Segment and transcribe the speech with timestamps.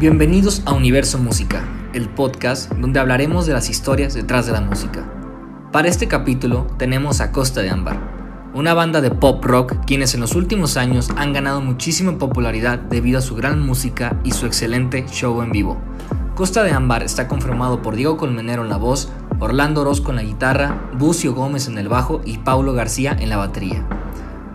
[0.00, 1.62] Bienvenidos a Universo Música,
[1.92, 5.04] el podcast donde hablaremos de las historias detrás de la música.
[5.72, 8.00] Para este capítulo tenemos a Costa de Ámbar,
[8.54, 13.18] una banda de pop rock quienes en los últimos años han ganado muchísima popularidad debido
[13.18, 15.76] a su gran música y su excelente show en vivo.
[16.34, 20.22] Costa de Ámbar está conformado por Diego Colmenero en la voz, Orlando Orozco en la
[20.22, 23.86] guitarra, Bucio Gómez en el bajo y Paulo García en la batería.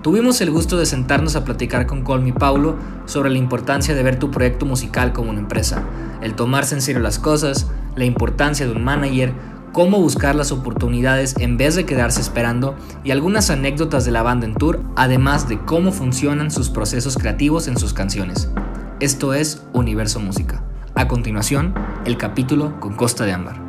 [0.03, 2.75] Tuvimos el gusto de sentarnos a platicar con Colmi Paulo
[3.05, 5.83] sobre la importancia de ver tu proyecto musical como una empresa,
[6.21, 9.33] el tomarse en serio las cosas, la importancia de un manager,
[9.71, 14.45] cómo buscar las oportunidades en vez de quedarse esperando y algunas anécdotas de la banda
[14.45, 18.51] en tour, además de cómo funcionan sus procesos creativos en sus canciones.
[18.99, 20.63] Esto es Universo Música.
[20.93, 21.73] A continuación,
[22.05, 23.64] el capítulo con Costa de Ámbar.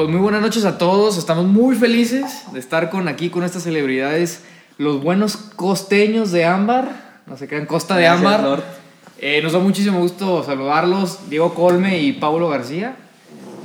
[0.00, 1.18] Pues muy buenas noches a todos.
[1.18, 4.40] Estamos muy felices de estar con aquí con estas celebridades,
[4.78, 7.20] los buenos costeños de Ámbar.
[7.26, 8.64] No se crean, Costa de Gracias, Ámbar.
[9.18, 11.28] Eh, nos da muchísimo gusto saludarlos.
[11.28, 12.96] Diego Colme y Paulo García.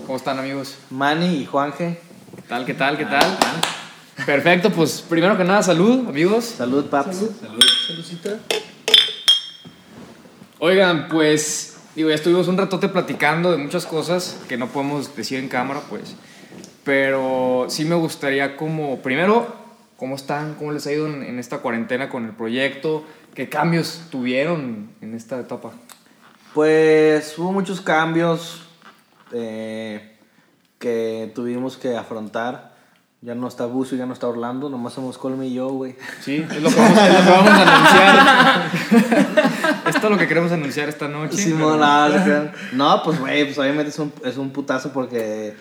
[0.05, 0.75] ¿Cómo están, amigos?
[0.89, 2.01] Manny y Juanje.
[2.35, 2.65] ¿Qué tal?
[2.65, 2.97] ¿Qué tal?
[2.97, 3.37] ¿Qué tal?
[4.25, 6.43] Perfecto, pues primero que nada, salud, amigos.
[6.43, 7.29] Salud, paps.
[10.59, 15.39] Oigan, pues, digo, ya estuvimos un ratote platicando de muchas cosas que no podemos decir
[15.39, 16.15] en cámara, pues.
[16.83, 19.55] Pero sí me gustaría como, primero,
[19.97, 20.55] ¿cómo están?
[20.55, 23.03] ¿Cómo les ha ido en, esta cuarentena con el proyecto?
[23.33, 25.71] ¿Qué cambios tuvieron en esta etapa?
[26.53, 28.67] Pues hubo muchos cambios
[29.31, 30.17] eh,
[30.79, 32.74] que tuvimos que afrontar.
[33.25, 35.95] Ya no está Bucio, ya no está Orlando, nomás somos Colme y yo, güey.
[36.21, 38.71] Sí, es lo que vamos, es lo que vamos a anunciar.
[39.87, 41.47] Esto es lo que queremos anunciar esta noche.
[41.47, 42.51] No, se crean.
[42.73, 45.55] No, pues, güey, pues obviamente es un, es un putazo porque,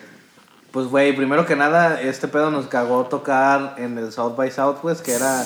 [0.69, 5.03] pues, güey, primero que nada, este pedo nos cagó tocar en el South by Southwest,
[5.03, 5.43] que era,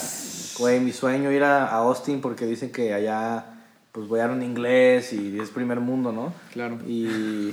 [0.57, 3.46] güey, mi sueño ir a, a Austin porque dicen que allá,
[3.91, 6.33] pues, voy a hablar en inglés y es primer mundo, ¿no?
[6.53, 6.77] Claro.
[6.88, 7.51] Y...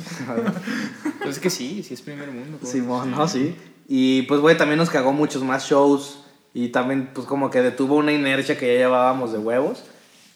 [1.19, 2.59] Pues es que sí, sí es primer mundo.
[2.61, 2.73] pues.
[2.73, 3.57] Simón, no, sí.
[3.89, 6.23] Y pues, güey, también nos cagó muchos más shows.
[6.53, 9.85] Y también, pues, como que detuvo una inercia que ya llevábamos de huevos.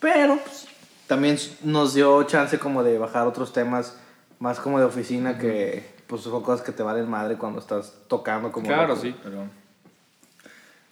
[0.01, 0.67] Pero, pues,
[1.07, 3.97] también nos dio chance como de bajar otros temas
[4.39, 8.53] más como de oficina que, pues, son cosas que te valen madre cuando estás tocando
[8.53, 8.67] como...
[8.67, 9.01] Claro, loco.
[9.01, 9.45] sí, pero...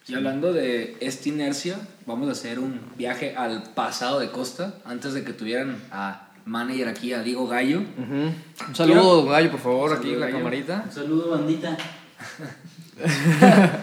[0.08, 1.76] Y hablando de esta inercia,
[2.06, 6.88] vamos a hacer un viaje al pasado de Costa, antes de que tuvieran a manager
[6.88, 7.82] aquí, a Diego Gallo.
[7.98, 10.38] Un saludo, Gallo, por favor, aquí en la Gallo.
[10.38, 10.84] camarita.
[10.86, 11.76] Un saludo, bandita.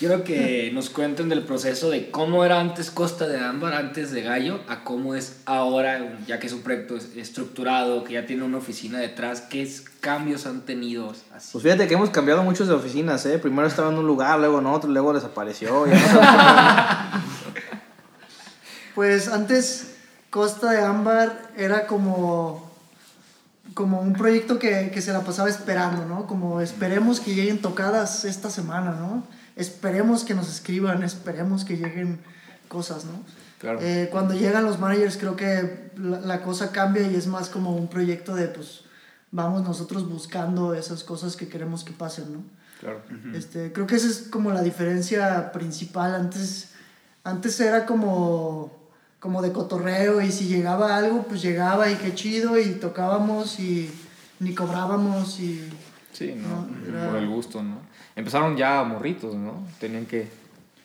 [0.00, 4.22] Quiero que nos cuenten del proceso de cómo era antes Costa de Ámbar, antes de
[4.22, 8.42] Gallo, a cómo es ahora, ya que es un proyecto es- estructurado, que ya tiene
[8.44, 11.50] una oficina detrás, qué cambios han tenido así.
[11.52, 13.38] Pues fíjate que hemos cambiado muchos de oficinas, ¿eh?
[13.38, 15.86] Primero estaba en un lugar, luego en otro, luego desapareció.
[15.86, 17.22] ya no sabes
[18.94, 19.94] Pues antes
[20.30, 22.70] Costa de Ámbar era como,
[23.74, 26.26] como un proyecto que, que se la pasaba esperando, ¿no?
[26.26, 29.24] Como esperemos que lleguen tocadas esta semana, ¿no?
[29.60, 32.18] Esperemos que nos escriban, esperemos que lleguen
[32.68, 33.22] cosas, ¿no?
[33.58, 33.78] Claro.
[33.82, 37.76] Eh, cuando llegan los managers creo que la, la cosa cambia y es más como
[37.76, 38.84] un proyecto de pues
[39.30, 42.42] vamos nosotros buscando esas cosas que queremos que pasen, ¿no?
[42.80, 43.02] Claro.
[43.34, 46.14] Este, creo que esa es como la diferencia principal.
[46.14, 46.70] Antes,
[47.24, 48.72] antes era como,
[49.18, 53.90] como de cotorreo y si llegaba algo, pues llegaba y qué chido y tocábamos y
[54.38, 55.68] ni cobrábamos y...
[56.12, 56.66] Sí, ¿no?
[56.66, 57.76] No, era- Por el gusto, ¿no?
[58.16, 59.66] Empezaron ya morritos, ¿no?
[59.78, 60.28] Tenían que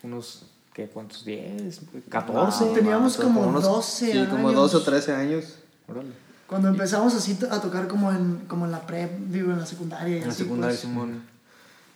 [0.03, 0.87] unos, ¿qué?
[0.87, 1.25] ¿Cuántos?
[1.25, 1.79] ¿10?
[2.09, 2.33] ¿14?
[2.67, 4.61] No, Teníamos no, como unos- 12 Sí, como años.
[4.61, 5.59] 12 o 13 años.
[5.87, 6.09] Órale.
[6.47, 10.15] Cuando empezamos así a tocar como en, como en la prep, digo, en la secundaria
[10.15, 10.79] y En la así, secundaria, pues.
[10.81, 11.23] Simón.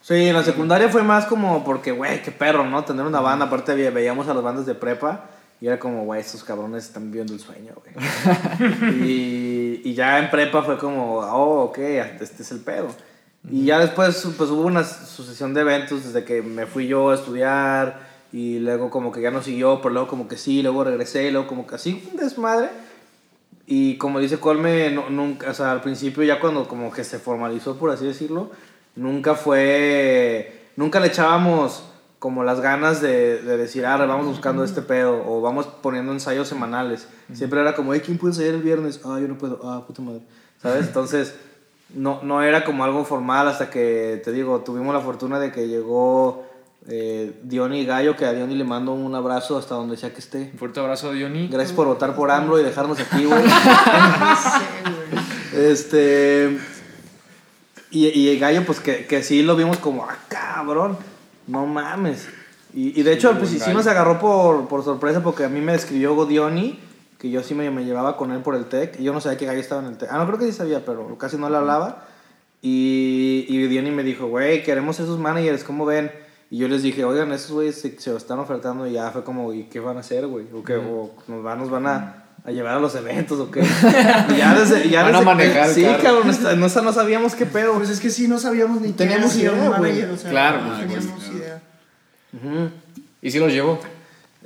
[0.02, 2.82] Sí, en la secundaria fue más como porque, güey, qué perro, ¿no?
[2.84, 3.46] Tener una banda.
[3.46, 5.26] Aparte ve- veíamos a las bandas de prepa
[5.60, 7.94] y era como, güey, estos cabrones están viviendo el sueño, güey.
[9.06, 12.88] y, y ya en prepa fue como, oh, ok, este es el pedo.
[13.48, 17.14] Y ya después, pues hubo una sucesión de eventos desde que me fui yo a
[17.14, 21.28] estudiar y luego como que ya no siguió, pero luego como que sí, luego regresé
[21.28, 22.68] y luego como que así, un desmadre.
[23.66, 27.18] Y como dice Colme, no- nunca, o sea, al principio ya cuando como que se
[27.18, 28.50] formalizó, por así decirlo,
[28.94, 31.84] nunca fue, nunca le echábamos
[32.18, 36.48] como las ganas de, de decir, ah, vamos buscando este pedo, o vamos poniendo ensayos
[36.48, 37.08] semanales.
[37.32, 39.00] Siempre era como, hey, ¿quién puede ensayar el viernes?
[39.04, 40.20] Ah, yo no puedo, ah, puta madre,
[40.60, 40.86] ¿sabes?
[40.86, 41.34] Entonces,
[41.94, 45.68] no, no era como algo formal hasta que, te digo, tuvimos la fortuna de que
[45.68, 46.44] llegó
[46.88, 50.18] Eh, Diony y Gallo, que a Diony le mando un abrazo hasta donde sea que
[50.20, 50.50] esté.
[50.52, 51.48] Un fuerte abrazo a Diony.
[51.48, 53.42] Gracias por votar por AMLO y dejarnos aquí, güey.
[53.42, 54.66] No sé,
[55.52, 55.66] güey.
[55.70, 56.58] Este.
[57.90, 60.96] Y, y el gallo, pues que, que sí lo vimos como, ah, cabrón,
[61.46, 62.28] no mames.
[62.72, 65.74] Y, y de hecho, pues sí, nos agarró por, por sorpresa porque a mí me
[65.74, 66.78] escribió Godioni,
[67.20, 68.98] que yo sí me, me llevaba con él por el TEC.
[68.98, 70.08] Y yo no sabía que gallo estaba en el TEC.
[70.10, 72.06] Ah, no, creo que sí sabía, pero casi no le hablaba.
[72.62, 76.10] Y, y Diony me dijo, güey, queremos esos managers, ¿cómo ven?
[76.50, 79.22] Y yo les dije, oigan, esos güeyes se, se lo están ofertando y ya fue
[79.22, 80.46] como, ¿y qué van a hacer, güey?
[80.52, 83.60] ¿O, qué, o nos van, nos van a, a llevar a los eventos o qué?
[84.30, 87.34] Y ya desde, ya Van a desde- manejar el Sí, cabrón, no, no, no sabíamos
[87.34, 87.74] qué pedo.
[87.74, 89.70] Pues es que sí, no sabíamos ni Teníamos idea, güey.
[89.70, 91.62] manager, o sea, Claro, no teníamos güey, idea.
[92.32, 92.70] Ujú.
[93.22, 93.78] Y sí los llevo.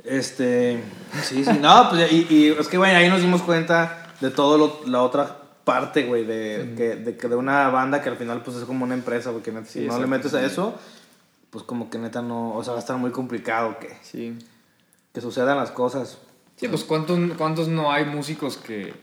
[0.05, 0.83] Este,
[1.23, 4.57] sí, sí, no, pues y, y es que, güey, ahí nos dimos cuenta de todo
[4.57, 8.43] lo, la otra parte, güey, de, que, de, que de una banda que al final,
[8.43, 10.75] pues es como una empresa, porque neta, si Sí, no le metes a eso,
[11.49, 14.37] pues como que neta no, o sea, va a estar muy complicado que, Sí.
[15.13, 16.19] que sucedan las cosas.
[16.57, 18.93] Sí, pues ¿cuántos, cuántos no hay músicos que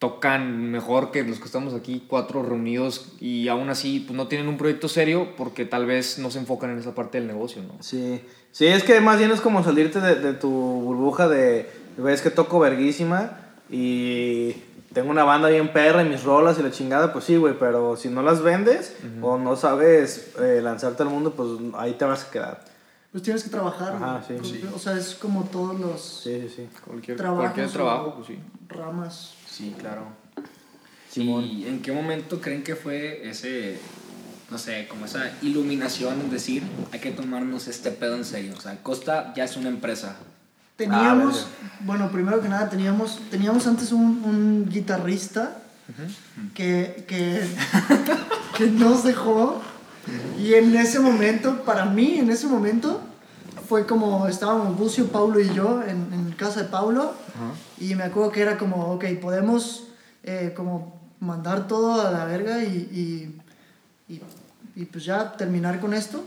[0.00, 4.48] tocan mejor que los que estamos aquí, cuatro reunidos, y aún así pues, no tienen
[4.48, 7.74] un proyecto serio porque tal vez no se enfocan en esa parte del negocio, ¿no?
[7.80, 8.20] Sí,
[8.50, 12.30] sí, es que más bien es como salirte de, de tu burbuja de, ves que
[12.30, 13.38] toco verguísima
[13.68, 14.52] y
[14.94, 17.96] tengo una banda bien perra y mis rolas y la chingada, pues sí, güey, pero
[17.96, 22.24] si no las vendes o no sabes eh, lanzarte al mundo, pues ahí te vas
[22.24, 22.64] a quedar.
[23.12, 23.96] Pues tienes que trabajar.
[23.96, 24.44] Ajá, güey.
[24.44, 24.64] sí.
[24.74, 26.68] O sea, es como todos los Sí, sí, sí.
[26.86, 27.44] Cualquier, trabajos.
[27.44, 28.38] cualquier trabajo, pues sí.
[28.68, 29.34] Ramas.
[29.60, 30.06] Sí, claro.
[31.10, 31.44] Simón.
[31.44, 33.78] ¿Y en qué momento creen que fue ese,
[34.50, 36.62] no sé, como esa iluminación en decir,
[36.92, 38.54] hay que tomarnos este pedo en serio?
[38.56, 40.16] O sea, Costa ya es una empresa.
[40.76, 41.76] Teníamos, verga.
[41.80, 45.58] bueno, primero que nada, teníamos, teníamos antes un, un guitarrista
[46.54, 47.46] que, que,
[48.56, 49.60] que nos dejó.
[50.38, 53.02] Y en ese momento, para mí, en ese momento,
[53.68, 57.12] fue como estábamos Bucio, Paulo y yo en, en casa de Paulo.
[57.78, 59.84] Y me acuerdo que era como, ok, podemos
[60.22, 63.40] eh, como mandar todo a la verga y,
[64.08, 64.22] y, y,
[64.76, 66.22] y pues ya terminar con esto.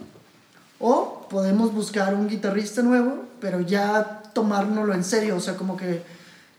[0.80, 5.36] O podemos buscar un guitarrista nuevo, pero ya tomárnoslo en serio.
[5.38, 6.02] O sea, como que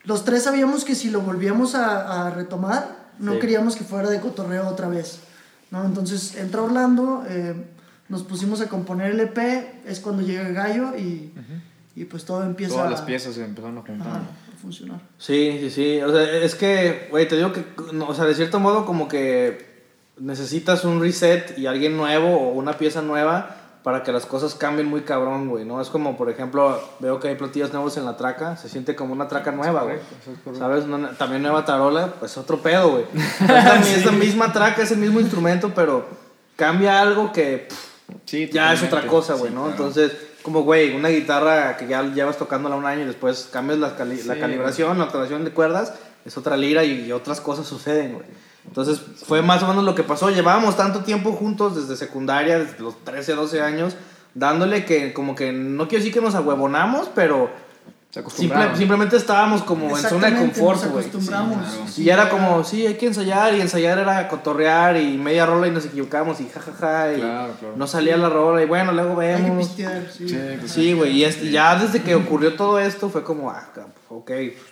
[0.05, 3.39] los tres sabíamos que si lo volvíamos a, a retomar, no Sí.
[3.41, 5.19] queríamos que fuera de cotorreo otra vez.
[5.71, 5.85] ¿no?
[5.85, 7.55] Entonces entra Orlando, eh,
[8.09, 9.39] nos pusimos a componer el EP,
[9.87, 11.33] es cuando llega gallo y,
[11.97, 14.07] y pues todo empieza Todas a, las piezas se empezaron a juntar.
[14.09, 15.01] ajá, a funcionar.
[15.19, 16.01] Sí, sí, sí.
[16.03, 19.07] O sea, es que, güey, te digo que, no, o sea, de cierto modo como
[19.09, 19.75] que
[20.19, 24.87] necesitas un reset y alguien nuevo o una pieza nueva para que las cosas cambien
[24.89, 25.81] muy cabrón, güey, ¿no?
[25.83, 29.13] Es como, por ejemplo, veo que hay platillos nuevos en la traca, se siente como
[29.13, 29.97] una traca nueva, güey.
[29.97, 30.59] es.
[30.59, 30.87] ¿Sabes?
[30.87, 33.05] No- también nueva tarola, pues otro pedo, güey.
[33.15, 36.07] Es, la, es la misma traca, es el mismo instrumento, pero
[36.57, 37.67] cambia algo que...
[37.69, 37.95] pff,
[38.27, 39.63] Sí, ya es otra cosa, güey, Sí, ¿no?
[39.65, 39.77] claro.
[39.77, 40.13] Entonces,
[40.45, 44.23] como, güey, una guitarra que ya llevas tocándola un año y después cambias la, cali-
[44.23, 45.95] la calibración, la alteración de cuerdas,
[46.25, 48.27] es otra lira y, y otras cosas suceden, güey.
[48.67, 50.31] Entonces, fue más o menos lo que pasó.
[50.31, 53.97] Llevábamos tanto tiempo juntos desde secundaria, desde los 13, 12 años,
[54.35, 57.51] dándole que, como que, no quiero decir que nos ahuevonamos, pero
[58.15, 58.77] Se simple- acostumbraron.
[58.79, 61.05] simplemente estábamos como en zona de confort, nos güey.
[61.07, 61.57] acostumbramos.
[61.67, 61.89] Sí, claro.
[61.91, 65.67] Sí, Y era como, sí, hay que ensayar, y ensayar era cotorrear, y media rola
[65.67, 67.75] y nos equivocamos, y jajaja, y Claro, claro.
[67.77, 69.67] no salía la rola, y bueno, luego Hay que vemos.
[69.67, 70.29] pistear, sí.
[70.29, 73.69] Sí, pues, Sí, güey, y este- ya desde que ocurrió todo esto fue como, ah,
[74.11, 74.31] ok,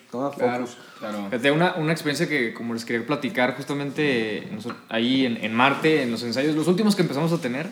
[0.08, 0.32] Claro.
[0.32, 0.76] focus.
[1.00, 1.24] Claro.
[1.30, 4.48] Fíjate, una, una experiencia que como les quería platicar justamente
[4.88, 7.66] ahí en, en Marte, en los ensayos, los últimos que empezamos a tener,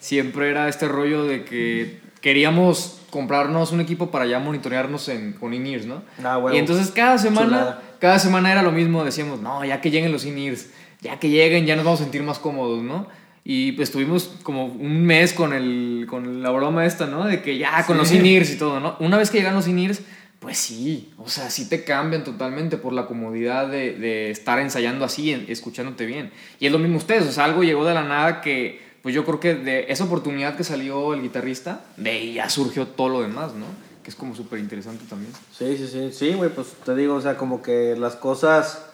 [0.00, 5.54] siempre era este rollo de que queríamos comprarnos un equipo para ya monitorearnos en, con
[5.54, 6.02] in-ears, ¿no?
[6.22, 7.82] Ah, y entonces cada semana, Chulada.
[7.98, 10.70] cada semana era lo mismo, decíamos, no, ya que lleguen los in-ears,
[11.00, 13.06] ya que lleguen, ya nos vamos a sentir más cómodos, ¿no?
[13.44, 17.24] Y pues estuvimos como un mes con, el, con la broma esta, ¿no?
[17.26, 18.96] De que ya con los in-ears y todo, ¿no?
[18.98, 20.02] Una vez que llegan los in-ears,
[20.40, 25.04] pues sí, o sea, sí te cambian totalmente por la comodidad de, de estar ensayando
[25.04, 26.30] así, escuchándote bien.
[26.60, 29.24] Y es lo mismo ustedes, o sea, algo llegó de la nada que, pues yo
[29.24, 33.22] creo que de esa oportunidad que salió el guitarrista, de ahí ya surgió todo lo
[33.22, 33.66] demás, ¿no?
[34.02, 35.32] Que es como súper interesante también.
[35.56, 38.84] Sí, sí, sí, sí, güey, pues te digo, o sea, como que las cosas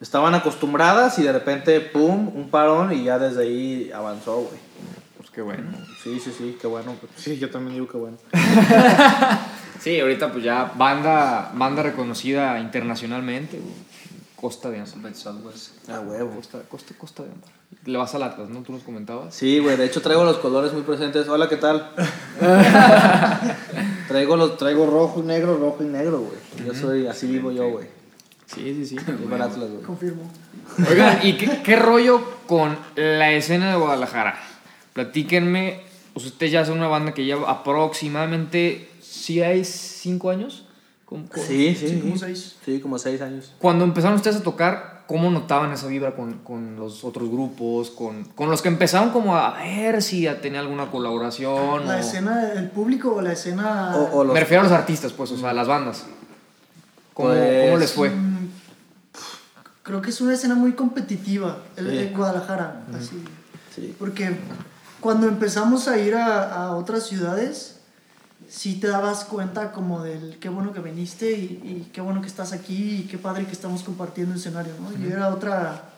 [0.00, 4.60] estaban acostumbradas y de repente, pum, un parón y ya desde ahí avanzó, güey.
[5.16, 5.72] Pues qué bueno.
[6.04, 6.94] Sí, sí, sí, qué bueno.
[7.16, 8.16] Sí, yo también digo que bueno.
[9.80, 13.74] Sí, ahorita pues ya banda, banda reconocida internacionalmente, güey.
[14.40, 15.12] Costa de Ámbar.
[15.88, 16.36] Ah, huevo.
[16.36, 17.50] Costa, costa, costa de Ámbar.
[17.84, 18.62] Le vas al Atlas, ¿no?
[18.62, 19.34] Tú nos comentabas.
[19.34, 21.28] Sí, güey, de hecho traigo los colores muy presentes.
[21.28, 21.90] Hola, ¿qué tal?
[24.08, 26.66] traigo, los, traigo rojo y negro, rojo y negro, güey.
[26.66, 27.86] Yo soy, así vivo yo, güey.
[28.46, 28.96] Sí, sí, sí.
[29.18, 29.82] Viva el Atlas, güey.
[29.82, 30.30] Confirmo.
[30.88, 34.38] Oigan, ¿y qué, qué rollo con la escena de Guadalajara?
[34.92, 40.64] Platíquenme pues ustedes ya son una banda que lleva aproximadamente, ¿sí hay cinco años?
[41.08, 41.42] ¿Cómo- cómo?
[41.46, 41.88] Sí, sí.
[41.88, 42.56] Sí, como seis.
[42.64, 43.52] Sí, como seis años.
[43.58, 47.90] Cuando empezaron ustedes a tocar, ¿cómo notaban esa vibra con, con los otros grupos?
[47.90, 51.86] Con, con los que empezaron como a ver si ya tenía alguna colaboración.
[51.86, 53.96] La o- escena del público o la escena...
[53.96, 56.04] O, o los Me refiero a los artistas, pues, o sea, a las bandas.
[57.14, 58.10] ¿Cómo, Pues, cómo les fue?
[58.10, 58.48] Mm,
[59.82, 61.98] Creo que es una escena muy competitiva, el, Sí.
[61.98, 63.24] en Guadalajara, así.
[63.74, 63.94] Sí.
[63.98, 64.36] Porque
[65.00, 67.77] cuando empezamos a ir a, a otras ciudades,
[68.48, 72.26] sí te dabas cuenta como del qué bueno que viniste y, y qué bueno que
[72.28, 74.90] estás aquí y qué padre que estamos compartiendo escenario, ¿no?
[75.06, 75.90] Y era otra,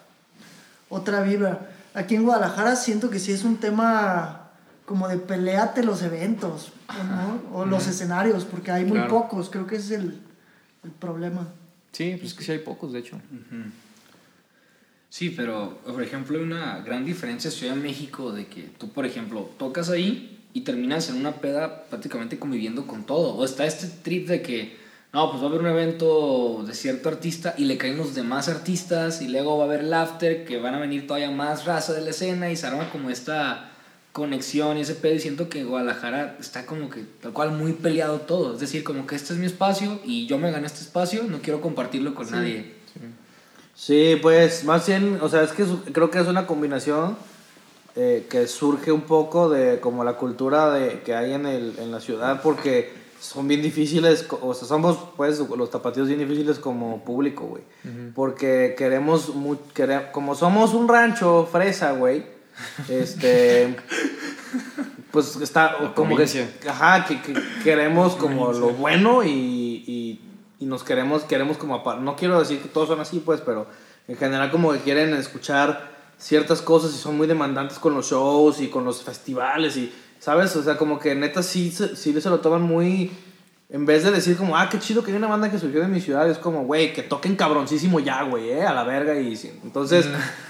[0.89, 1.69] otra vibra.
[1.93, 4.49] Aquí en Guadalajara siento que sí es un tema
[4.85, 7.57] como de peleate los eventos, ¿no?
[7.57, 9.09] O los escenarios, porque hay muy Claro.
[9.21, 10.19] pocos, creo que ese es el,
[10.83, 11.47] el problema.
[11.93, 13.17] Sí, pues es que sí hay pocos, de hecho.
[15.09, 18.89] Sí, pero por ejemplo hay una gran diferencia en Ciudad de México de que tú,
[18.91, 23.35] por ejemplo, tocas ahí y terminas en una peda prácticamente conviviendo con todo.
[23.35, 24.77] O está este trip de que,
[25.13, 28.49] no, pues va a haber un evento de cierto artista y le caen los demás
[28.49, 31.93] artistas y luego va a haber el after que van a venir todavía más raza
[31.93, 33.71] de la escena y se arma como esta
[34.11, 38.21] conexión y ese pedo y siento que Guadalajara está como que tal cual muy peleado
[38.21, 38.53] todo.
[38.53, 41.41] Es decir, como que este es mi espacio y yo me gané este espacio, no
[41.41, 42.73] quiero compartirlo con nadie.
[43.73, 47.17] Sí, pues más bien, o sea, es que creo que es una combinación
[47.95, 51.91] eh, que surge un poco de como la cultura de, que hay en, el, en
[51.91, 57.03] la ciudad, porque son bien difíciles, o sea, somos pues los tapatíos bien difíciles como
[57.03, 57.63] público, güey.
[58.15, 62.25] Porque queremos, mu- quere- como somos un rancho fresa, güey,
[62.89, 63.75] este...
[65.11, 67.33] Pues está como que, ajá, que, que
[67.65, 70.21] queremos como lo bueno y, y,
[70.59, 73.67] y nos queremos, queremos como, no quiero decir que todos son así, pues, pero
[74.07, 75.90] en general como que quieren escuchar
[76.21, 80.55] ciertas cosas y son muy demandantes con los shows y con los festivales y, ¿sabes?
[80.55, 83.11] O sea, como que neta sí, se- sí se lo toman muy...
[83.73, 85.87] En vez de decir como, ah, qué chido que hay una banda que surgió de
[85.87, 89.33] mi ciudad, es como, güey, que toquen cabroncísimo ya, güey, eh, a la verga y.
[89.63, 90.07] Entonces,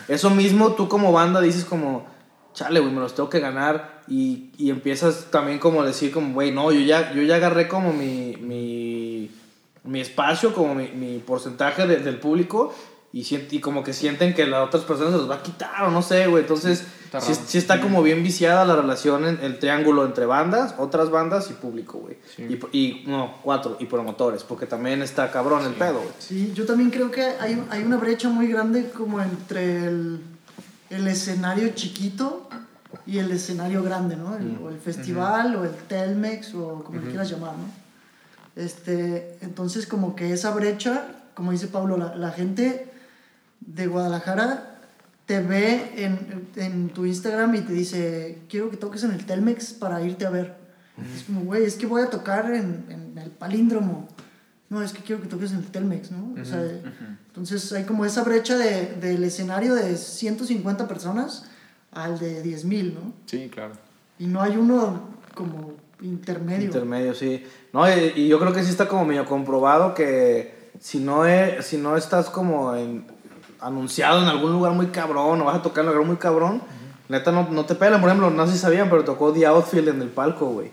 [0.08, 2.08] eso mismo tú como banda dices como,
[2.56, 6.34] chale, güey, me los tengo que ganar y, y empiezas también como a decir como,
[6.34, 9.30] güey, no, yo ya, yo ya agarré como mi, mi,
[9.84, 12.74] mi espacio, como mi, mi porcentaje de- del público
[13.14, 15.92] y, y como que sienten que las otras personas se los va a quitar o
[15.92, 16.44] no sé, güey.
[16.44, 20.76] Entonces, Está sí, sí está como bien viciada la relación, en, el triángulo entre bandas,
[20.78, 22.18] otras bandas y público, güey.
[22.38, 26.14] Y, y, no, cuatro, y promotores, porque también está cabrón el pedo, güey.
[26.20, 30.22] Sí, yo también creo que hay, hay una brecha muy grande como entre el,
[30.90, 32.48] el escenario chiquito
[33.06, 34.38] y el escenario grande, ¿no?
[34.38, 37.82] El- O el festival, o el Telmex, o como le quieras llamar, ¿no?
[38.56, 42.91] Este, entonces como que esa brecha, como dice Pablo, la, la gente
[43.62, 44.68] de Guadalajara
[45.26, 49.74] te ve en, en tu Instagram y te dice, quiero que toques en el Telmex
[49.74, 50.56] para irte a ver.
[51.16, 54.08] Es como, güey, es que voy a tocar en, en el palíndromo.
[54.70, 56.34] No, es que quiero que toques en el Telmex, ¿no?
[56.42, 56.62] O sea,
[57.28, 61.46] entonces hay como esa brecha de, del escenario de 150 personas
[61.92, 63.14] al de 10.000, ¿no?
[63.26, 63.74] Sí, claro.
[64.20, 66.66] Y no hay uno como intermedio.
[66.66, 67.44] Intermedio, sí.
[67.74, 71.66] No, y, y yo creo que sí está como medio comprobado que si no, es,
[71.66, 73.06] si no estás como en-
[73.62, 76.62] anunciado en algún lugar muy cabrón o vas a tocar en un lugar muy cabrón,
[77.08, 78.02] neta no, no te pelan.
[78.02, 80.70] Por ejemplo, no sé si sabían, pero tocó The Outfield en el palco, güey.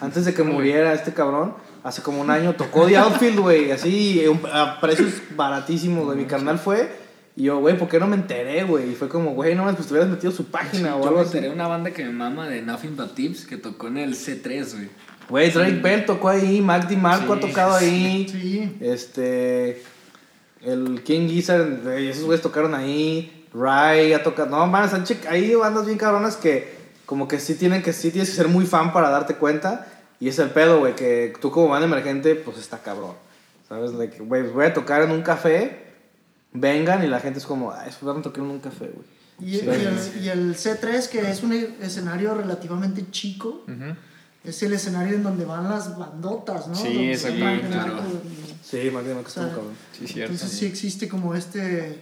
[0.00, 4.22] Antes de que muriera este cabrón, hace como un año tocó The Outfield, güey, así
[4.52, 6.18] a precios baratísimos, güey.
[6.18, 7.04] Mi carnal fue
[7.36, 8.92] y yo, güey, ¿por qué no me enteré, güey?
[8.92, 11.26] Y fue como, güey, no, pues te hubieras metido su página o Yo algo me
[11.26, 14.14] enteré de una banda que me mama de Nothing But Tips que tocó en el
[14.14, 14.88] C3, güey.
[15.28, 18.28] Güey, Drake Bell tocó ahí, Mac DiMarco ha Sí, tocado ahí.
[18.30, 18.76] Sí.
[18.80, 19.82] Este.
[20.64, 23.46] El King Gizzard, güey, esos güeyes tocaron ahí.
[23.52, 24.48] Ray ha tocado.
[24.50, 26.74] No, man, están che- hay bandas bien cabronas que,
[27.06, 29.86] como que sí tienen que, sí tienes que ser muy fan para darte cuenta.
[30.20, 33.12] Y es el pedo, güey, que tú como banda emergente, pues está cabrón.
[33.68, 33.92] ¿Sabes?
[33.92, 35.84] Like, güey, voy a tocar en un café,
[36.52, 39.06] vengan y la gente es como, ay, van a tocar en un café, güey.
[39.40, 39.66] Y, Sí.
[39.66, 41.52] y el, y el C3, que es un
[41.82, 43.64] escenario relativamente chico,
[44.44, 46.74] es el escenario en donde van las bandotas, ¿no?
[46.76, 48.02] Sí, es claro.
[48.64, 49.74] Sí, más bien, que o está sea, cabrón.
[49.92, 50.32] Sí, cierto.
[50.32, 52.00] Entonces sí existe como este...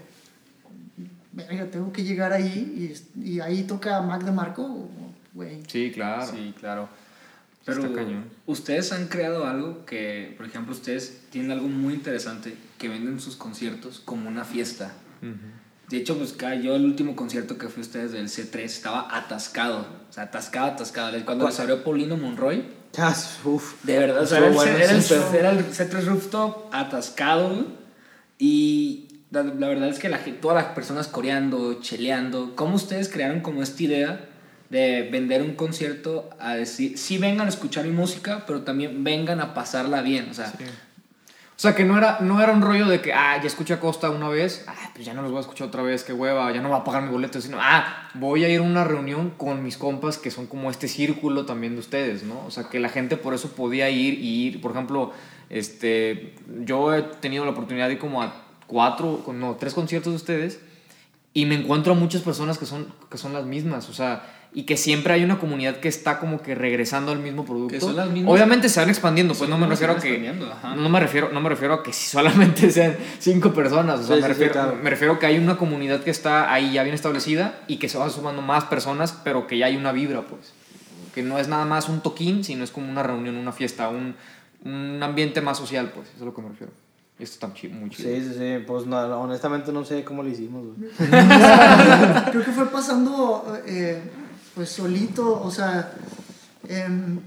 [1.33, 4.89] Verga, tengo que llegar ahí y, y ahí toca Mac de Marco,
[5.33, 5.63] güey.
[5.67, 6.31] Sí, claro.
[6.31, 6.89] Sí, claro.
[7.65, 8.25] Pero Está cañón.
[8.47, 13.37] ustedes han creado algo que, por ejemplo, ustedes tienen algo muy interesante que venden sus
[13.37, 14.93] conciertos como una fiesta.
[15.89, 19.17] De hecho, pues cada- yo el último concierto que fui a ustedes del C3 estaba
[19.17, 19.87] atascado.
[20.11, 21.25] O sea, atascado, atascado.
[21.25, 22.65] Cuando les abrió Paulino Monroy,
[22.99, 23.75] Ah, uf.
[23.85, 26.73] de verdad, o sea, era el, bueno, era el- sí, pero- era el C3 Rooftop
[26.75, 27.67] atascado.
[28.39, 33.41] Y la, la verdad es que la, todas las personas coreando, cheleando, ¿cómo ustedes crearon
[33.41, 34.29] como esta idea
[34.69, 39.41] de vender un concierto a decir, sí vengan a escuchar mi música, pero también vengan
[39.41, 40.29] a pasarla bien.
[40.31, 40.53] O sea,
[41.63, 44.11] sea, que no era, no era un rollo de que, ah, ya escuché a Costa
[44.11, 46.61] una vez, ah, pues ya no los voy a escuchar otra vez, qué hueva, ya
[46.61, 49.63] no voy a pagar mi boleto, sino, ah, voy a ir a una reunión con
[49.63, 52.45] mis compas que son como este círculo también de ustedes, ¿no?
[52.45, 55.13] O sea, que la gente por eso podía ir y ir, por ejemplo,
[55.51, 58.35] este, yo he tenido la oportunidad de ir como a
[58.67, 60.61] cuatro, no, tres conciertos de ustedes
[61.35, 64.65] y me encuentro a muchas personas que son, que son las mismas, o sea, y
[64.65, 67.73] que siempre hay una comunidad que está como que regresando al mismo producto.
[67.73, 70.19] Que son las mismas- Obviamente se van expandiendo, pues Sí, no me refiero a que
[70.77, 74.17] no me refiero no me refiero a que si solamente sean cinco personas, o sea,
[74.17, 74.77] Sí, me, sí, sí, refiero, claro.
[74.83, 77.89] me refiero a que hay una comunidad que está ahí ya bien establecida y que
[77.89, 80.53] se van sumando más personas, pero que ya hay una vibra, pues.
[81.15, 84.15] Que no es nada más un toquín, sino es como una reunión, una fiesta, un,
[84.65, 86.73] un ambiente más social, pues, eso es a lo que me refiero.
[87.19, 88.09] Y esto está chi- muy chido.
[88.11, 88.65] Sí, sí, sí.
[88.67, 90.91] Pues no, honestamente no sé cómo lo hicimos, güey.
[92.31, 94.01] Creo que fue pasando eh,
[94.55, 95.93] pues solito, o sea,
[96.69, 97.21] em,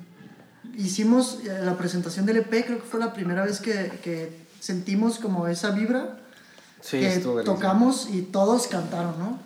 [0.78, 5.20] hicimos eh, la presentación del EP, creo que fue la primera vez que, que sentimos
[5.20, 6.20] como esa vibra,
[6.86, 9.40] Sí, que tocamos y todos cantaron, ¿no?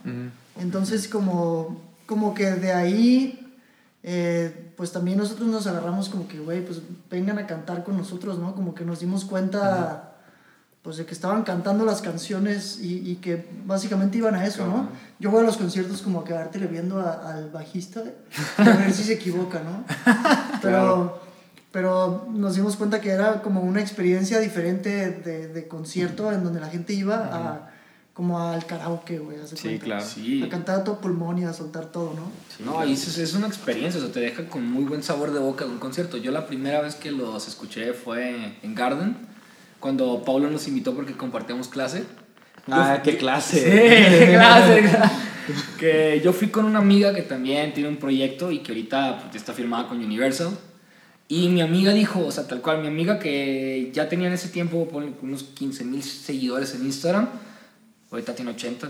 [0.59, 3.55] Entonces como, como que de ahí,
[4.03, 8.39] eh, pues también nosotros nos agarramos como que, güey, pues vengan a cantar con nosotros,
[8.39, 8.55] ¿no?
[8.55, 10.08] Como que nos dimos cuenta,
[10.81, 14.89] pues de que estaban cantando las canciones y, y que básicamente iban a eso, ¿no?
[15.19, 18.01] Yo voy a los conciertos como a quedártele viendo a- al bajista,
[18.57, 19.83] a ver si se equivoca, ¿no?
[20.61, 21.27] Pero...
[21.71, 26.59] Pero nos dimos cuenta que era como una experiencia diferente de, de concierto en donde
[26.59, 27.69] la gente iba a,
[28.15, 29.37] como al karaoke, güey.
[29.45, 29.85] Sí, cuenta.
[29.85, 30.03] claro.
[30.03, 30.41] Sí.
[30.41, 32.31] A cantar a todo pulmón y a soltar todo, ¿no?
[32.65, 35.37] No, y es, es una experiencia, o sea, te deja con muy buen sabor de
[35.37, 36.17] boca un concierto.
[36.17, 39.15] Yo la primera vez que los escuché fue en Garden,
[39.79, 42.03] cuando Paulo nos invitó porque compartíamos clase.
[42.67, 43.59] Ah, Yo- qué clase.
[43.59, 44.83] Sí, clase.
[45.79, 49.35] que yo fui con una amiga que también tiene un proyecto y que ahorita pues,
[49.35, 50.49] está firmada con Universal.
[51.27, 54.49] Y mi amiga dijo, o sea, tal cual, mi amiga que ya tenía en ese
[54.49, 54.87] tiempo
[55.21, 57.29] unos 15 mil seguidores en Instagram,
[58.09, 58.89] ahorita tiene 80,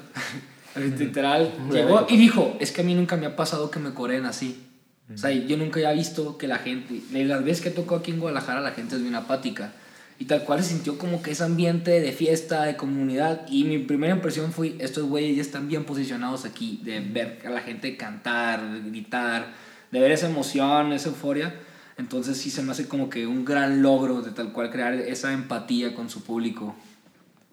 [0.97, 4.25] literal, llegó y dijo, es que a mí nunca me ha pasado que me coreen
[4.25, 4.65] así.
[5.13, 8.19] O sea, yo nunca había visto que la gente, las veces que tocó aquí en
[8.19, 9.73] Guadalajara, la gente es bien apática.
[10.19, 13.47] Y tal cual se sintió como que ese ambiente de fiesta, de comunidad.
[13.49, 17.49] Y mi primera impresión fue, estos güeyes ya están bien posicionados aquí, de ver a
[17.49, 19.53] la gente cantar, de gritar,
[19.91, 21.55] de ver esa emoción, esa euforia.
[21.97, 25.31] Entonces sí se me hace como que un gran logro de tal cual crear esa
[25.31, 26.75] empatía con su público.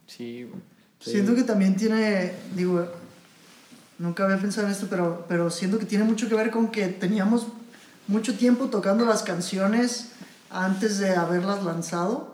[0.06, 0.46] Sí.
[1.00, 2.86] Siento que también tiene, digo,
[3.98, 6.88] nunca había pensado en esto, pero, pero siento que tiene mucho que ver con que
[6.88, 7.46] teníamos
[8.08, 10.12] mucho tiempo tocando las canciones
[10.50, 12.32] antes de haberlas lanzado.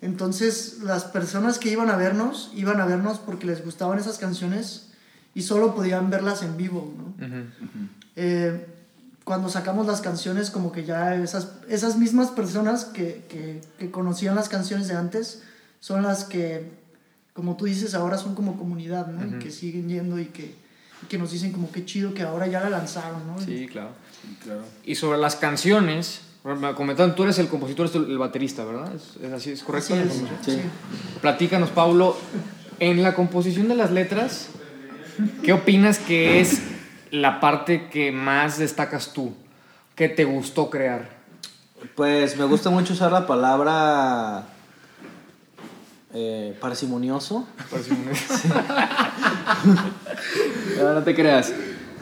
[0.00, 4.88] Entonces las personas que iban a vernos, iban a vernos porque les gustaban esas canciones
[5.34, 7.28] y solo podían verlas en vivo, ¿no?
[8.16, 8.66] Eh,
[9.24, 14.34] cuando sacamos las canciones, como que ya esas, esas mismas personas que, que, que conocían
[14.34, 15.42] las canciones de antes
[15.78, 16.70] son las que,
[17.32, 19.36] como tú dices, ahora son como comunidad, ¿no?
[19.36, 20.54] Y que siguen yendo y que,
[21.02, 23.40] y que nos dicen como qué chido que ahora ya la lanzaron, ¿no?
[23.40, 23.90] Sí, claro.
[24.84, 28.94] Y sobre las canciones, me comentaban, tú eres el compositor, eres el baterista, ¿verdad?
[28.94, 29.50] ¿Es, es así?
[29.50, 29.94] ¿Es correcto?
[29.94, 30.60] Así es, sí.
[31.20, 32.16] Platícanos, Pablo,
[32.78, 34.48] en la composición de las letras,
[35.42, 36.62] ¿qué opinas que es
[37.10, 39.34] la parte que más destacas tú?
[39.94, 41.10] ¿Qué te gustó crear?
[41.94, 44.46] Pues me gusta mucho usar la palabra
[46.14, 47.46] eh, parsimonioso.
[50.78, 51.52] No, no te creas.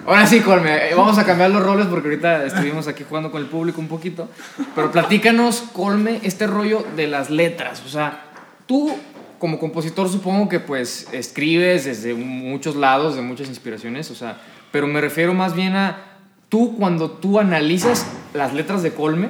[0.08, 3.42] Ahora sí, Colme, eh, vamos a cambiar los roles porque ahorita estuvimos aquí jugando con
[3.42, 4.30] el público un poquito.
[4.74, 7.82] Pero platícanos, Colme, este rollo de las letras.
[7.84, 8.24] O sea,
[8.64, 8.90] tú
[9.38, 14.40] como compositor supongo que pues escribes desde muchos lados, de muchas inspiraciones, o sea,
[14.72, 15.98] pero me refiero más bien a
[16.48, 19.28] tú cuando tú analizas las letras de Colme,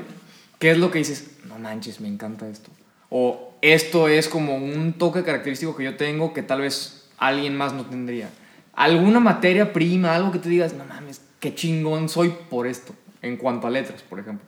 [0.60, 1.38] ¿qué es lo que dices?
[1.48, 2.70] No manches, me encanta esto.
[3.10, 7.72] O esto es como un toque característico que yo tengo que tal vez alguien más
[7.72, 8.30] no tendría.
[8.78, 13.36] Alguna materia prima, algo que te digas, no mames, qué chingón soy por esto, en
[13.36, 14.46] cuanto a letras, por ejemplo.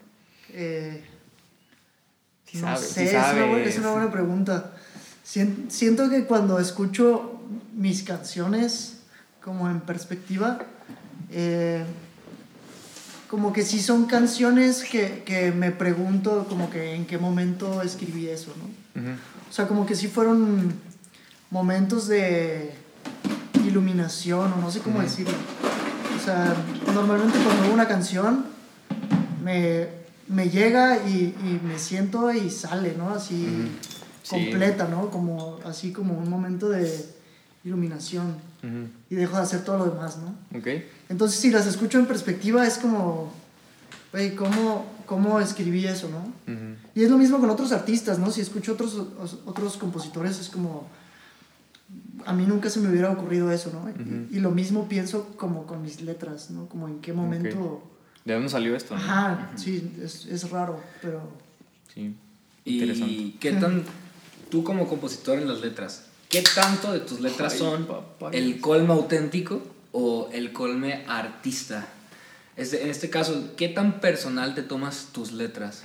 [0.50, 1.02] Eh,
[2.54, 3.78] no sabes, sé, sí es, una buena, es sabes.
[3.78, 4.72] una buena pregunta.
[5.24, 7.40] Sien- Siento que cuando escucho
[7.74, 9.00] mis canciones
[9.42, 10.60] como en perspectiva,
[11.32, 11.82] eh,
[13.28, 18.28] como que sí son canciones que, que me pregunto como que en qué momento escribí
[18.28, 19.00] eso, ¿no?
[19.48, 20.72] O sea, como que sí fueron
[21.50, 22.72] momentos de
[23.66, 25.34] iluminación, o no sé cómo decirlo.
[26.16, 26.54] O sea,
[26.94, 28.44] normalmente cuando hago una canción,
[29.42, 29.88] me,
[30.28, 33.10] me llega y, y me siento y sale, ¿no?
[33.10, 33.46] Así
[34.22, 34.36] Sí.
[34.50, 35.10] completa, ¿no?
[35.10, 37.04] Como, así como un momento de
[37.64, 38.36] iluminación
[39.08, 40.58] y dejo de hacer todo lo demás, ¿no?
[40.58, 40.66] Ok.
[41.08, 43.32] Entonces, si las escucho en perspectiva, es como,
[44.12, 46.54] güey, ¿cómo, ¿cómo escribí eso, no?
[46.94, 48.30] Y es lo mismo con otros artistas, ¿no?
[48.30, 50.86] Si escucho otros, os- otros compositores, es como,
[52.26, 53.88] a mí nunca se me hubiera ocurrido eso, ¿no?
[53.90, 56.66] Y- y, lo mismo pienso como con mis letras, ¿no?
[56.68, 57.82] Como en qué momento...
[58.24, 58.94] ¿De dónde salió esto?
[58.94, 59.00] no?
[59.02, 61.22] Ajá, sí, es, es raro, pero...
[61.94, 62.14] Sí.
[62.64, 63.34] ¿Y Interesante.
[63.40, 63.82] qué tan,
[64.50, 68.30] tú como compositor en las letras, qué tanto de tus letras Ay, son papá.
[68.32, 71.88] el colme auténtico o el colme artista?
[72.56, 75.84] Este- en este caso, ¿qué tan personal te tomas tus letras?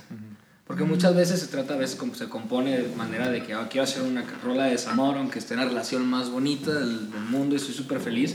[0.66, 3.68] Porque muchas veces se trata, a veces como se compone de manera de que ah,
[3.70, 7.20] quiero hacer una rola de desamor, aunque esté en la relación más bonita del, del
[7.20, 8.34] mundo y estoy súper feliz,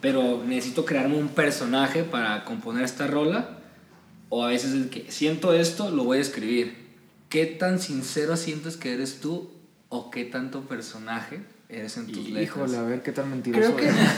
[0.00, 3.58] pero necesito crearme un personaje para componer esta rola,
[4.28, 6.86] o a veces es que siento esto, lo voy a escribir.
[7.28, 9.50] ¿Qué tan sincero sientes que eres tú
[9.88, 12.42] o qué tanto personaje eres en tus letras?
[12.44, 14.10] Híjole, a ver qué tan mentiroso Creo que, eres.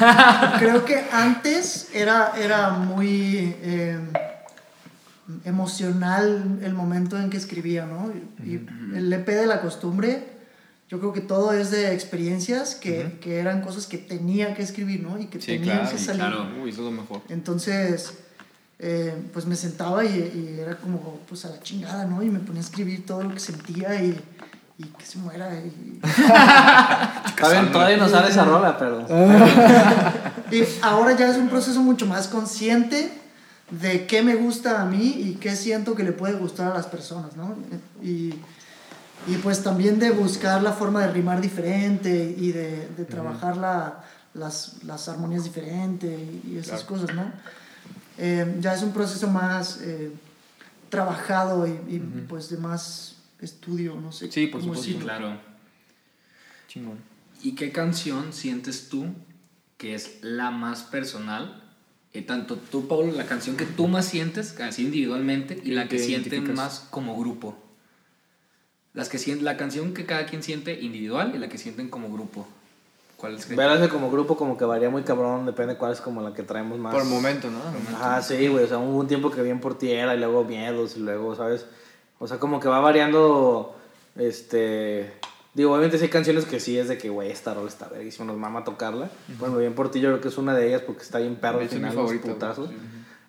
[0.59, 3.99] creo que antes era, era muy eh,
[5.45, 8.13] emocional el momento en que escribía, ¿no?
[8.45, 8.61] Y
[8.97, 10.27] el EP de la costumbre,
[10.89, 15.03] yo creo que todo es de experiencias que, que eran cosas que tenía que escribir,
[15.03, 15.19] ¿no?
[15.19, 16.23] Y que Sí, tenían claro, que sí, salir.
[16.23, 16.47] claro.
[16.63, 17.21] Uy, eso es lo mejor.
[17.29, 18.15] Entonces,
[18.79, 20.09] eh, pues me sentaba y,
[20.57, 22.23] y era como, pues a la chingada, ¿no?
[22.23, 24.19] Y me ponía a escribir todo lo que sentía y,
[24.79, 25.53] y que se muera.
[25.55, 26.01] Y,
[27.73, 29.07] todavía no sale esa rola, pero.
[30.51, 33.13] Y ahora ya es un proceso mucho más consciente
[33.71, 36.87] de qué me gusta a mí y qué siento que le puede gustar a las
[36.87, 37.55] personas, ¿no?
[38.03, 38.35] Y,
[39.27, 44.05] y pues también de buscar la forma de rimar diferente y de, de trabajar la-
[44.35, 47.01] las, las armonías diferentes y, esas Claro.
[47.03, 47.33] cosas, ¿no?
[48.19, 50.13] Eh, ya es un proceso más eh,
[50.91, 54.31] trabajado y, y, pues de más estudio, no sé.
[54.31, 54.85] Sí, por supuesto.
[54.87, 55.05] Decirlo.
[55.05, 55.37] claro.
[56.69, 56.99] Chingón.
[57.43, 59.07] ¿Y qué canción sientes tú
[59.77, 61.63] que es la más personal?
[62.15, 65.97] Eh, tanto tú, Pablo, la canción que tú más sientes, así individualmente, y la que
[65.97, 67.57] que sienten más como grupo.
[68.95, 72.11] Las que sienten, la canción que cada quien siente individual y la que sienten como
[72.11, 72.47] grupo.
[73.19, 73.55] ¿Cuál es?
[73.55, 76.79] Verlas como grupo como que varía muy cabrón, depende cuál es como la que traemos
[76.79, 76.95] más.
[76.95, 77.61] Por el momento, ¿no?
[77.97, 80.45] Ajá, sí, güey, o sea, hubo un tiempo que bien por ti era y luego
[80.45, 81.67] miedos y luego, ¿sabes?
[82.19, 83.77] O sea, como que va variando,
[84.17, 85.13] este...
[85.59, 88.25] Digo, obviamente sí hay canciones que sí es de que, güey, esta rola está verguísima,
[88.27, 89.11] nos mama tocarla.
[89.41, 91.59] Bueno, bien por ti yo creo que es una de ellas porque está bien perro
[91.59, 92.71] al final, los putazos.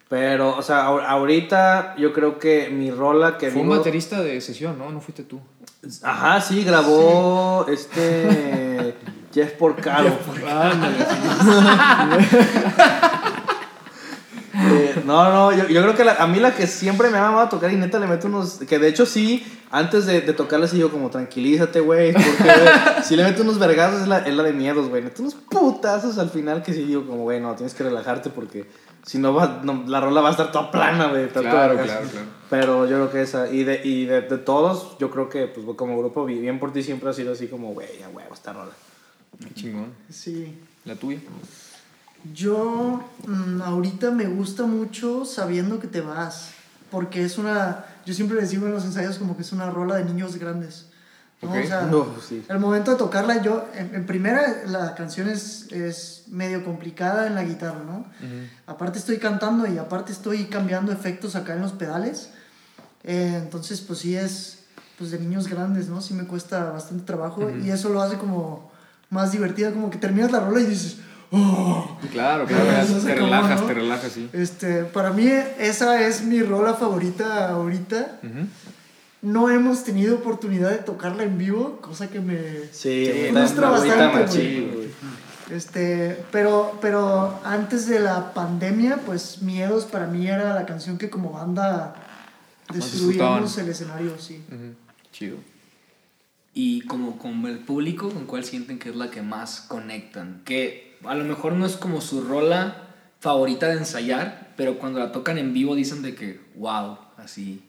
[0.10, 4.39] Pero, o sea, ahor- ahorita yo creo que mi rola que Fue un baterista de
[4.42, 4.92] sesión, ¿no?
[4.92, 5.39] No fuiste tú.
[6.04, 8.94] Ajá, sí, grabó este...
[9.34, 10.08] Jeff Porcaro.
[10.10, 10.13] Eh,
[15.06, 17.50] no, no, yo, yo creo que la- a mí la que siempre me ha mamado
[17.50, 18.60] tocar y neta le meto unos.
[18.68, 22.14] Que de hecho sí, antes de, de tocarla sí digo como tranquilízate, güey.
[22.14, 22.54] Porque
[23.04, 25.02] si le meto unos vergazos es la, es la de miedos, güey.
[25.02, 28.66] Meto unos putazos al final que sí digo como, güey, no, tienes que relajarte porque
[29.06, 31.28] si no, va, no, la rola va a estar toda plana, güey.
[31.30, 32.08] Claro, claro, claro.
[32.50, 33.50] Pero yo creo que esa.
[33.52, 36.84] Y de, y de, de todos, yo creo que pues como grupo, bien por ti
[36.84, 38.72] siempre ha sido así como, güey, ya huevo, esta rola.
[39.40, 39.94] Qué chingón.
[40.10, 40.58] Sí.
[40.86, 41.20] La tuya.
[42.34, 46.52] Yo mm, ahorita me gusta mucho sabiendo que te vas,
[46.92, 49.96] porque es una, yo siempre les digo en los ensayos como que es una rola
[49.96, 50.88] de niños grandes.
[51.42, 51.52] ¿no?
[51.52, 52.44] O sea, No, sí.
[52.50, 57.36] el momento de tocarla, yo, en, en primera la canción es, es medio complicada en
[57.36, 58.06] la guitarra, ¿no?
[58.68, 62.32] Aparte estoy cantando y aparte estoy cambiando efectos acá en los pedales.
[63.06, 64.58] Eh, entonces, pues sí es
[64.98, 66.02] pues de niños grandes, ¿no?
[66.02, 68.70] Sí me cuesta bastante trabajo y eso lo hace como
[69.10, 70.98] más divertida, como que terminas la rola y dices,
[71.32, 71.98] ¡oh!
[72.12, 72.46] Claro, claro.
[72.46, 73.68] Te acabó, relajas, ¿no?
[73.68, 74.30] te relajas, sí.
[74.34, 78.20] Este, para mí esa es mi rola favorita ahorita.
[79.22, 82.39] No hemos tenido oportunidad de tocarla en vivo, cosa que me
[82.72, 84.72] Sí, frustra bastante, machín.
[85.52, 91.10] Este, pero, pero antes de la pandemia, pues Miedos para mí era la canción que
[91.10, 91.96] como banda
[92.72, 94.44] destruíamos el escenario, sí.
[95.12, 95.38] Chido.
[96.54, 100.42] Y como con el público, ¿con cuál sienten que es la que más conectan?
[100.46, 105.12] Que a lo mejor no es como su rola favorita de ensayar, pero cuando la
[105.12, 107.64] tocan en vivo dicen de que, wow, así,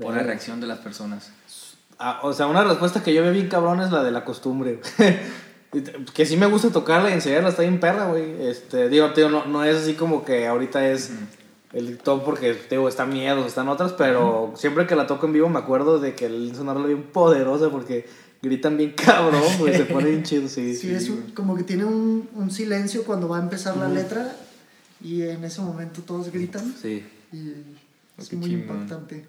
[0.00, 1.32] por la reacción de las personas.
[1.98, 4.80] Ah, o sea, una respuesta que yo veo bien cabrón es la de la costumbre.
[6.14, 8.48] Que sí me gusta tocarla y enseñarla, está bien perra, güey.
[8.48, 11.12] Este, digo, tío, no, no es así como que ahorita es
[11.72, 15.48] el top porque, digo, está miedos, están otras, pero siempre que la toco en vivo
[15.48, 18.06] me acuerdo de que el sonarla bien poderosa porque
[18.42, 20.74] gritan bien cabrón, güey, se pone bien chido, sí.
[20.74, 24.34] Sí, es un- como que tiene un, un silencio cuando va a empezar la letra
[25.02, 27.04] y en ese momento todos gritan Sí.
[27.32, 27.52] y
[28.16, 28.76] es qué muy chingón.
[28.76, 29.26] impactante.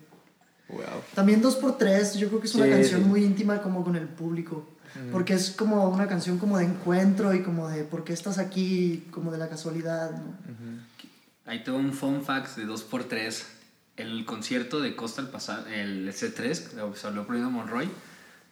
[0.70, 0.82] Wow.
[1.16, 3.10] También 2x3, yo creo que es una Sí, canción sí.
[3.10, 4.66] muy íntima como con el público.
[5.12, 9.06] Porque es como una canción como de encuentro y como de por qué estás aquí,
[9.12, 10.89] como de la casualidad, ¿no?
[11.50, 13.44] Ahí tengo un fun fact de 2x3.
[13.98, 16.36] El concierto de Costa el pasado, el C3,
[16.94, 17.90] que se habló por Monroy.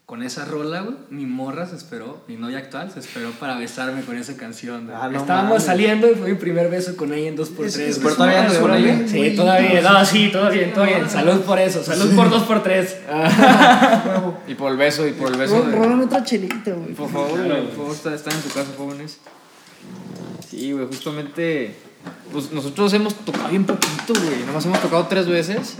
[0.08, 4.02] Con esa rola, güey, mi morra se esperó, mi novia actual se esperó para besarme
[4.04, 4.90] con esa canción.
[4.90, 5.64] Ah, no Estábamos mames.
[5.64, 7.66] saliendo y fue mi primer beso con ella en 2x3.
[7.66, 7.90] Es- güey.
[7.90, 9.08] es- Pero todavía andas con ella.
[9.08, 9.82] Sí, todavía.
[9.82, 11.10] No, sí, todo bien, todo bien.
[11.10, 12.96] Salud por eso, salud por 2x3.
[14.08, 14.40] Huevo.
[14.48, 15.60] Y por el beso, y por el beso.
[15.60, 16.94] Ro- de- Róbame otra chelita, güey.
[16.94, 19.20] Por favor, güey, por favor, está- están en su casa, jóvenes.
[20.50, 21.76] Sí, güey, justamente.
[22.32, 24.44] Pues nosotros hemos tocado bien poquito, güey.
[24.46, 25.76] Nomás hemos tocado tres veces.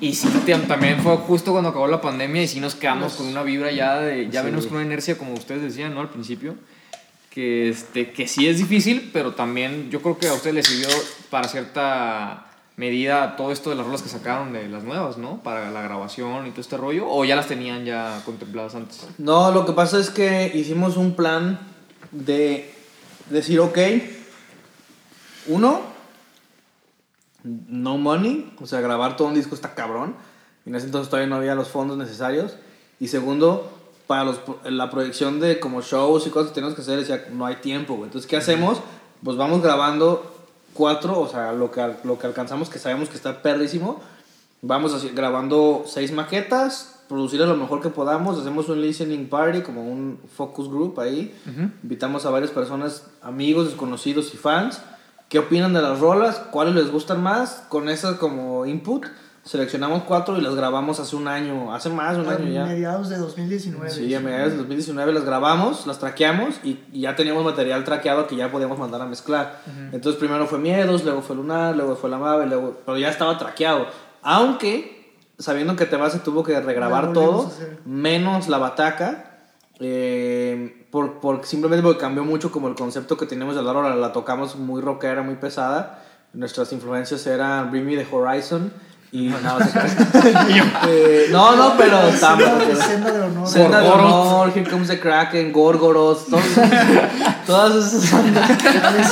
[0.00, 0.28] Y sí,
[0.66, 4.00] también fue justo cuando acabó la pandemia y sí nos quedamos con una vibra ya
[4.00, 4.28] de.
[4.30, 4.46] Ya Sí.
[4.46, 6.00] venimos con una inercia, como ustedes decían, ¿no?
[6.00, 6.56] Al principio.
[7.30, 10.88] Que, este, que sí es difícil, pero también yo creo que a ustedes les sirvió
[11.30, 12.46] para cierta
[12.76, 15.42] medida todo esto de las rolas que sacaron de las nuevas, ¿no?
[15.42, 17.06] Para la grabación y todo este rollo.
[17.08, 19.06] ¿O ya las tenían ya contempladas antes?
[19.18, 21.58] No, lo que pasa es que hicimos un plan
[22.10, 22.70] de
[23.30, 23.78] decir, ok,
[25.46, 25.80] uno,
[27.44, 30.14] no money, o sea, grabar todo un disco está cabrón.
[30.64, 32.56] Y en ese entonces todavía no había los fondos necesarios.
[33.00, 33.70] Y segundo,
[34.06, 37.46] para los, la proyección de como shows y cosas que tenemos que hacer, decía, no
[37.46, 38.04] hay tiempo, güey.
[38.04, 38.80] Entonces, ¿qué hacemos?
[39.24, 40.32] Pues vamos grabando
[40.72, 44.00] cuatro, o sea, lo que, lo que alcanzamos, que sabemos que está perrísimo.
[44.60, 49.82] Vamos así, grabando seis maquetas, producirlas lo mejor que podamos, hacemos un listening party, como
[49.82, 51.34] un focus group ahí.
[51.82, 54.80] Invitamos a varias personas, amigos, desconocidos y fans.
[55.32, 56.42] ¿Qué opinan de las rolas?
[56.50, 57.64] ¿Cuáles les gustan más?
[57.70, 59.06] Con esas como input,
[59.42, 62.66] seleccionamos cuatro y las grabamos hace un año, hace más de un A año ya.
[62.66, 63.88] mediados de 2019.
[63.88, 68.26] Sí, a mediados del 2019 las grabamos, las traqueamos y, y ya teníamos material traqueado
[68.26, 69.58] que ya podíamos mandar a mezclar.
[69.90, 73.38] Entonces primero fue Miedos, luego fue Lunar, luego fue La Mave, luego, pero ya estaba
[73.38, 73.86] traqueado.
[74.20, 77.50] Aunque, sabiendo que Te se tuvo que regrabar todo,
[77.86, 79.46] menos La Bataca,
[79.80, 83.96] eh, por, por, simplemente porque cambió mucho como el concepto que teníamos de la rola,
[83.96, 86.00] la tocamos muy rockera, muy pesada.
[86.34, 88.70] Nuestras influencias eran Bring Me the Horizon
[89.10, 89.70] y no, se
[90.88, 92.44] Eh, no, no, pero estamos.
[92.68, 93.48] de, senda de honor.
[93.48, 96.44] Senda de honor, Here Comes the Kraken, Gorgoroth, todos-
[97.46, 98.48] todas esas bandas.
[98.48, 99.04] de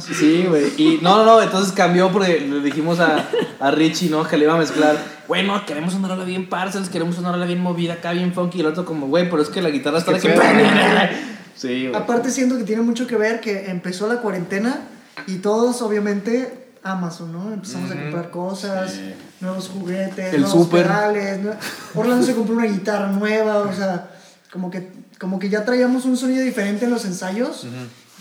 [0.00, 0.72] Sí, güey.
[0.76, 3.24] Y no, no, no, entonces cambió porque le dijimos a,
[3.60, 4.26] a Richie, ¿no?
[4.26, 4.96] Que le iba a mezclar.
[5.28, 8.58] Bueno, queremos una rola bien parcels, queremos una rola bien movida, acá bien funky.
[8.58, 10.34] Y el otro, como, güey, pero es que la guitarra está de que.
[11.56, 11.94] Sí, güey.
[11.94, 14.88] Aparte siento que tiene mucho que ver que empezó la cuarentena
[15.28, 17.52] y todos obviamente Amazon, ¿no?
[17.52, 18.94] Empezamos a comprar cosas,
[19.40, 20.82] nuevos juguetes, El nuevos súper.
[20.82, 21.52] pedales, ¿no?
[21.94, 24.10] Orlando se compró una guitarra nueva, o sea,
[24.52, 27.66] como que, como que ya traíamos un sonido diferente en los ensayos,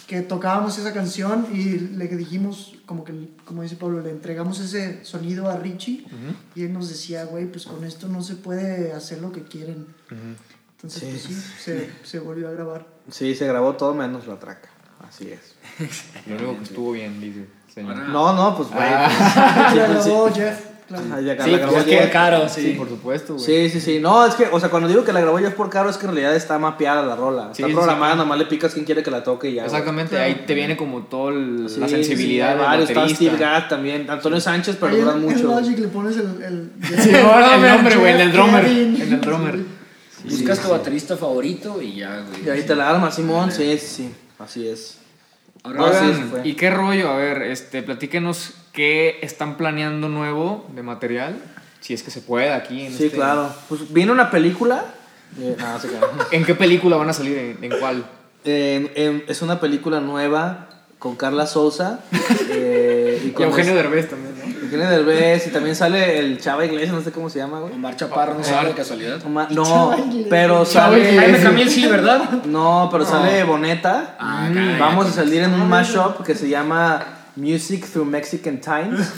[0.07, 3.13] que tocábamos esa canción y le dijimos, como que,
[3.45, 6.05] como dice Pablo, le entregamos ese sonido a Richie
[6.55, 9.87] y él nos decía, güey, pues con esto no se puede hacer lo que quieren.
[10.75, 11.09] Entonces, Sí.
[11.11, 12.85] pues sí, se, se volvió a grabar.
[13.09, 14.69] Sí, se grabó todo menos la traca.
[15.07, 15.55] Así es.
[16.27, 17.47] Lo único que estuvo bien, dice.
[17.73, 17.95] Señor.
[18.09, 18.83] No, no, pues, güey.
[18.83, 19.69] Ah.
[19.71, 20.09] Sí, La pues, sí.
[20.09, 22.71] grabó Jeff, ya Sí, la grabó es que caro, Sí, sí.
[22.77, 23.45] por supuesto, güey.
[23.45, 23.99] Sí, sí, sí.
[23.99, 26.05] No, es que, o sea, cuando digo que la grabó Jeff por caro es que
[26.05, 27.49] en realidad está mapeada la rola.
[27.51, 28.17] Está sí, programada, sí.
[28.19, 29.65] nomás le picas quién quiere que la toque y ya.
[29.65, 32.89] Exactamente, ahí te viene como toda el- Sí, la sensibilidad varios.
[32.89, 33.25] Está baterista.
[33.25, 34.09] Steve Gadd también.
[34.09, 35.43] Antonio Sánchez, pero duran en mucho.
[35.47, 36.43] Logic le pones el...
[36.43, 38.65] el, Sí, ahora el nombre, güey, en el drummer.
[38.65, 39.59] En el drummer.
[40.25, 42.45] Buscas tu baterista favorito y ya, güey.
[42.45, 43.51] Y ahí te la arma, Simón.
[43.51, 44.09] Sí, sí, sí.
[44.39, 44.97] Así es.
[45.63, 46.49] Ahora, No, sí.
[46.49, 47.09] ¿y qué rollo?
[47.09, 51.35] A ver, este, platíquenos qué están planeando nuevo de material,
[51.79, 52.87] si es que se puede aquí.
[52.87, 53.49] En Sí, este- claro.
[53.69, 54.83] Pues viene una película.
[55.39, 55.87] eh, nada, se.
[56.35, 57.37] ¿En qué película van a salir?
[57.37, 58.03] ¿En, en cuál?
[58.43, 60.67] En- en- es una película nueva
[60.99, 61.99] con Carla Souza.
[62.49, 64.43] eh, y Eugenio es- Derbez también, ¿no?
[64.63, 65.47] Eugenio Derbez.
[65.47, 67.73] Y también sale el Chava Iglesias, no sé cómo se llama, güey.
[67.73, 69.21] Omar Chaparro, no sale de casualidad.
[69.51, 69.95] No,
[70.29, 71.15] pero sale.
[71.19, 72.43] Jaime Camil sí, ¿verdad?
[72.45, 74.15] No, pero sale Boneta.
[74.19, 74.79] Ah, Mm, caray.
[74.79, 77.03] Vamos a salir en un mashup que se llama
[77.35, 79.11] Music Through Mexican Times.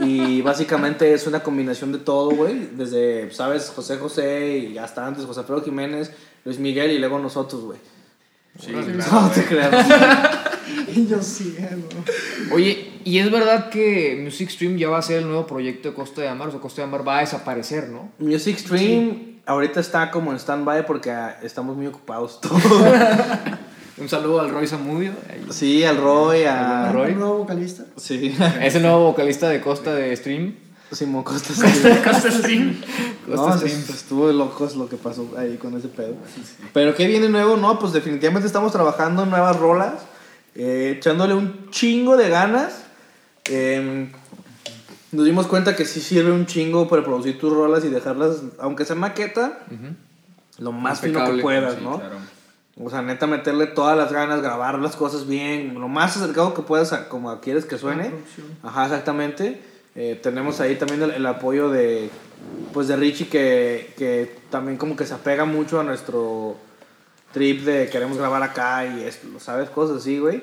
[0.00, 2.68] Y básicamente es una combinación de todo, güey.
[2.72, 3.72] Desde, ¿sabes?
[3.74, 6.10] José José y hasta antes José Alfredo Jiménez,
[6.44, 7.78] Luis Miguel y luego nosotros, güey.
[8.58, 9.86] Sí, No te creas.
[10.94, 12.54] Y yo sí, eh, bro.
[12.54, 15.94] Oye, ¿y es verdad que Music Stream ya va a ser el nuevo proyecto de
[15.94, 16.48] Costa de Amar?
[16.48, 18.10] O sea, Costa de Amar va a desaparecer, ¿no?
[18.18, 22.62] Music Stream ahorita está como en stand-by porque ah, estamos muy ocupados todos.
[24.02, 25.12] Un saludo al Roy Zamudio.
[25.50, 26.88] Sí, al Roy, a...
[26.88, 27.12] Al Roy.
[27.12, 27.84] Un nuevo vocalista.
[27.96, 30.56] Sí, Es el nuevo vocalista de Costa de Stream.
[30.90, 31.54] Simón Costa.
[31.54, 31.62] sí.
[32.04, 32.80] Costa Stream.
[33.28, 33.82] Costa Stream.
[33.82, 36.16] se estuvo de locos lo que pasó ahí con ese pedo.
[36.72, 37.56] Pero ¿qué viene nuevo?
[37.56, 39.94] No, pues definitivamente estamos trabajando en nuevas rolas,
[40.56, 42.82] eh, echándole un chingo de ganas.
[43.48, 44.10] Eh,
[45.12, 48.84] nos dimos cuenta que sí sirve un chingo para producir tus rolas y dejarlas, aunque
[48.84, 49.60] sea maqueta,
[50.58, 51.98] lo más fino que puedas, Sí, ¿no?
[52.00, 52.16] claro.
[52.80, 56.62] O sea, neta, meterle todas las ganas, grabar las cosas bien, lo más acercado que
[56.62, 58.12] puedas a como quieres que suene.
[58.62, 59.62] Ajá, exactamente.
[59.94, 62.08] Eh, tenemos ahí también el, el apoyo de,
[62.72, 66.56] pues, de Richie que, que también como que se apega mucho a nuestro
[67.32, 69.68] trip de queremos grabar acá y esto, ¿sabes?
[69.68, 70.42] Cosas así, güey.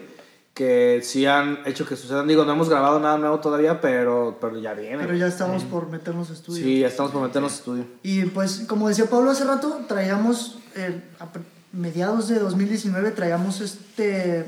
[0.53, 2.27] Que sí han hecho que sucedan.
[2.27, 4.97] Digo, no hemos grabado nada nuevo todavía, pero, pero ya viene.
[5.05, 6.63] Pero ya estamos por meternos a estudio.
[6.63, 7.85] Sí, ya estamos por meternos a estudio.
[8.03, 11.01] Y pues, como decía Pablo hace rato, traíamos, eh,
[11.71, 14.45] mediados de 2019, traíamos este,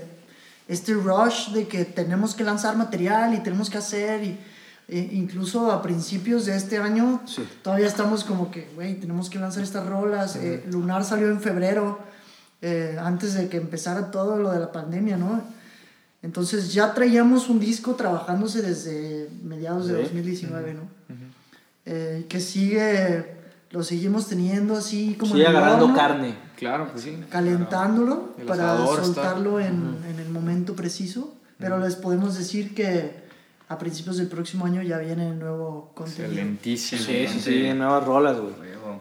[0.67, 4.39] este rush de que tenemos que lanzar material y tenemos que hacer, y
[4.87, 7.47] e incluso a principios de este año, Sí.
[7.63, 10.35] todavía estamos como que, güey, tenemos que lanzar estas rolas.
[10.35, 11.97] Eh, Lunar salió en febrero,
[12.61, 15.41] eh, antes de que empezara todo lo de la pandemia, ¿no?
[16.23, 20.01] Entonces ya traíamos un disco trabajándose desde mediados de Sí.
[20.03, 20.81] 2019, ¿no?
[21.85, 23.40] Eh, que sigue,
[23.71, 26.35] lo seguimos teniendo así como Sigue el agarrando horno, carne.
[26.57, 27.17] Claro, pues sí.
[27.29, 31.33] calentándolo para está- soltarlo en, en el momento preciso.
[31.57, 33.21] Pero les podemos decir que
[33.69, 36.25] a principios del próximo año ya viene el nuevo contenido.
[36.25, 37.01] Excelentísimo.
[37.03, 38.53] Sí, sí, sí, nuevas rolas, güey.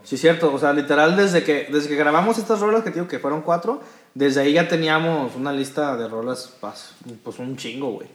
[0.03, 0.53] Sí, cierto.
[0.53, 3.81] O sea, literal, desde que, desde que grabamos estas rolas, que digo que fueron cuatro,
[4.13, 6.53] desde ahí ya teníamos una lista de rolas,
[7.23, 8.07] pues un chingo, güey.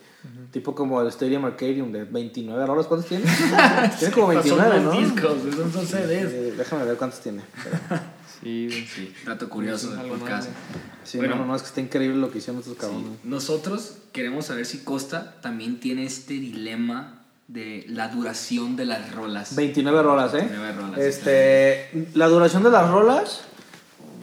[0.50, 2.87] Tipo como el Stadium Arcadium de 29 rolas.
[2.87, 3.24] ¿Cuántas tiene?
[3.98, 4.92] tiene como 29, ¿no?
[4.92, 6.33] Son discos, son, son CDs.
[6.33, 7.42] Eh, déjame ver cuántas tiene.
[7.62, 8.00] Pero-
[8.42, 8.68] Sí.
[8.94, 10.48] Sí, dato curioso del podcast.
[10.48, 10.57] más,
[11.05, 11.37] Sí, Bueno.
[11.37, 12.81] no, no, no, es que está increíble lo que hicieron estos Sí.
[12.81, 13.24] cabrones.
[13.24, 19.57] Nosotros queremos saber si Costa también tiene este dilema de la duración de las rolas.
[19.57, 20.38] 29 rolas, ¿eh?
[20.38, 23.40] 29 rolas, Este, la duración de las rolas,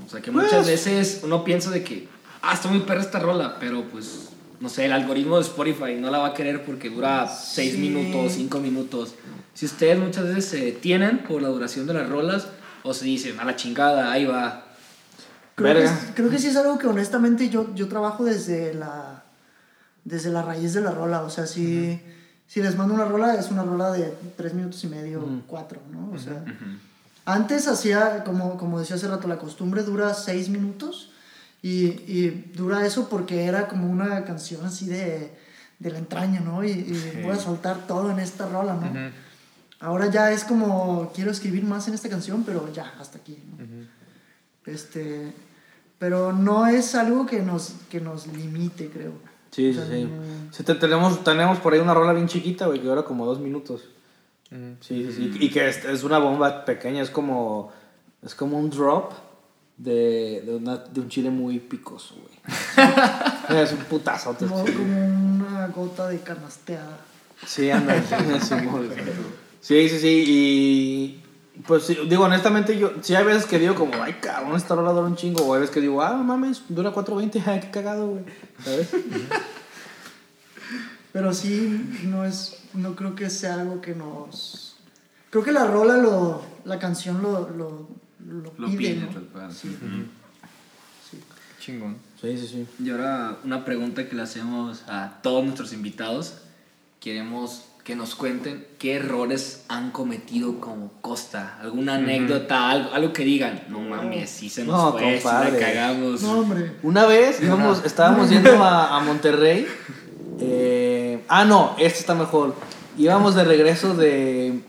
[0.06, 2.08] O sea que Pues- muchas veces uno piensa de que,
[2.44, 4.30] ah, está muy perra esta rola, pero pues,
[4.64, 7.78] no sé, el algoritmo de Spotify no la va a querer porque dura 6 Sí.
[7.80, 9.14] minutos, 5 minutos.
[9.54, 12.48] Si ustedes muchas veces se detienen por la duración de las rolas
[12.84, 14.64] o se dicen, a la chingada, ahí va.
[15.56, 15.94] Creo que, Verga.
[15.94, 19.24] es- creo que sí es algo que honestamente yo, yo trabajo desde la,
[20.06, 21.24] desde la raíz de la rola.
[21.24, 22.00] O sea, si,
[22.48, 26.10] si les mando una rola, es una rola de tres minutos y medio, cuatro, ¿no?
[26.16, 26.42] O sea,
[27.26, 31.10] antes hacía, como, como decía hace rato, la costumbre dura seis minutos
[31.64, 35.32] y, y dura eso porque era como una canción así de,
[35.80, 36.64] de la entraña, ¿no?
[36.64, 38.92] Y, y voy a soltar todo en esta rola, ¿no?
[39.80, 43.64] Ahora ya es como, quiero escribir más en esta canción, pero ya, hasta aquí, ¿no?
[44.66, 45.34] Este,
[46.00, 49.12] pero no es algo que nos, que nos limite, creo.
[49.52, 50.04] Sí, O sí, sea, sí.
[50.06, 53.26] no- Sí, te- tenemos, tenemos por ahí una rola bien chiquita, güey, que dura como
[53.26, 53.84] dos minutos.
[54.82, 55.38] Sí, sí, sí.
[55.40, 57.72] Y que es, es una bomba pequeña, es como,
[58.22, 59.12] es como un drop
[59.84, 62.34] de, de, una- de un chile muy picoso, güey.
[63.62, 64.46] es un putazote.
[64.46, 67.00] como, como una gota de canasteada.
[67.46, 68.02] Sí, anda.
[68.42, 68.56] sí,
[69.62, 70.24] sí, sí, sí.
[70.28, 71.24] Y
[71.68, 74.92] pues sí, digo, honestamente, yo sí hay veces que digo como, ay, cabrón, esta rola
[74.92, 75.44] dura un chingo.
[75.46, 78.24] O hay veces que digo, ah, mames, dura 4.20, ay, qué cagado, güey.
[78.64, 78.90] ¿Sabes?
[81.12, 84.78] Pero sí, no es, no creo que sea algo que nos...
[85.30, 87.88] Creo que la rola, lo, la canción lo, lo,
[88.28, 89.08] lo, Lo pide, pide, ¿no?
[89.08, 89.52] tal cual.
[91.60, 91.96] Chingón.
[92.22, 92.68] Sí, sí, sí.
[92.84, 96.36] Y ahora una pregunta que le hacemos a todos nuestros invitados.
[97.00, 101.58] Queremos que nos cuenten qué errores han cometido como Costa.
[101.62, 103.64] Alguna anécdota, algo, algo que digan.
[103.70, 105.60] No mames, si se nos No, fue, si la compadre.
[105.60, 106.22] cagamos.
[106.22, 106.72] No, hombre.
[106.84, 109.66] Una vez íbamos, estábamos yendo a, a Monterrey.
[110.40, 112.56] eh, ah, no, este está mejor.
[112.98, 114.62] Íbamos de regreso de.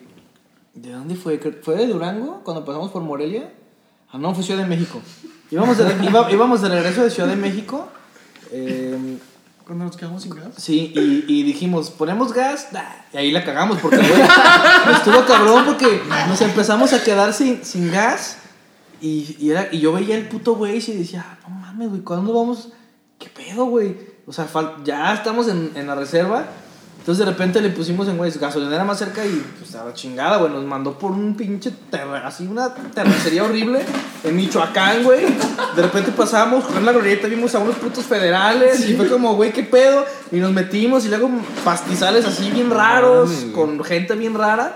[0.74, 1.38] ¿De dónde fue?
[1.62, 2.42] ¿Fue de Durango?
[2.44, 3.52] Cuando pasamos por Morelia.
[4.10, 5.00] Ah, no, fue Ciudad de México.
[5.50, 7.88] Íbamos de, iba- íbamos de regreso de Ciudad de México.
[8.50, 9.18] eh,
[9.66, 10.48] Cuando nos quedamos sin gas.
[10.56, 12.82] Sí, y, y dijimos, ponemos gas, Nah,
[13.12, 14.20] y ahí la cagamos, porque güey,
[14.94, 18.37] estuvo cabrón porque nos empezamos a quedar sin, sin gas,
[19.00, 22.02] y, y, era, y yo veía el puto güey y decía, "Ah, no mames, güey,
[22.02, 22.68] ¿cuándo vamos?
[23.18, 23.96] ¿Qué pedo, güey?
[24.26, 24.46] O sea,
[24.84, 26.46] ya estamos en, en la reserva,
[27.04, 30.38] entonces de repente le pusimos en, güey, gasolinera más cerca y pues a la chingada,
[30.38, 33.82] güey, nos mandó por un pinche, terra- así una terracería horrible
[34.24, 35.20] en Michoacán, güey.
[35.76, 39.52] De repente pasamos, con la glorieta vimos a unos putos federales y fue como, güey,
[39.52, 40.02] ¿qué pedo?
[40.32, 41.28] Y nos metimos y luego
[41.62, 44.74] pastizales así bien raros, con gente bien rara,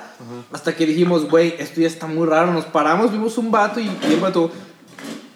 [0.52, 3.84] hasta que dijimos, güey, esto ya está muy raro, nos paramos, vimos un vato y,
[4.06, 4.50] y el vato,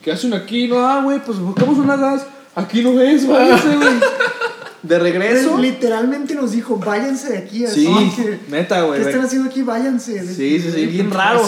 [0.03, 0.69] ¿qué hacen aquí?
[0.69, 3.49] No, ah, güey, pues buscamos una gas, aquí no es, güey.
[4.83, 5.59] De regreso.
[5.59, 7.67] Literalmente nos dijo, váyanse de aquí.
[7.69, 8.99] Sí, que, neta, güey.
[8.99, 9.15] ¿Qué güey.
[9.15, 9.63] están haciendo aquí?
[9.63, 10.27] Váyanse.
[10.27, 11.43] Sí, sí, sí, bien raro.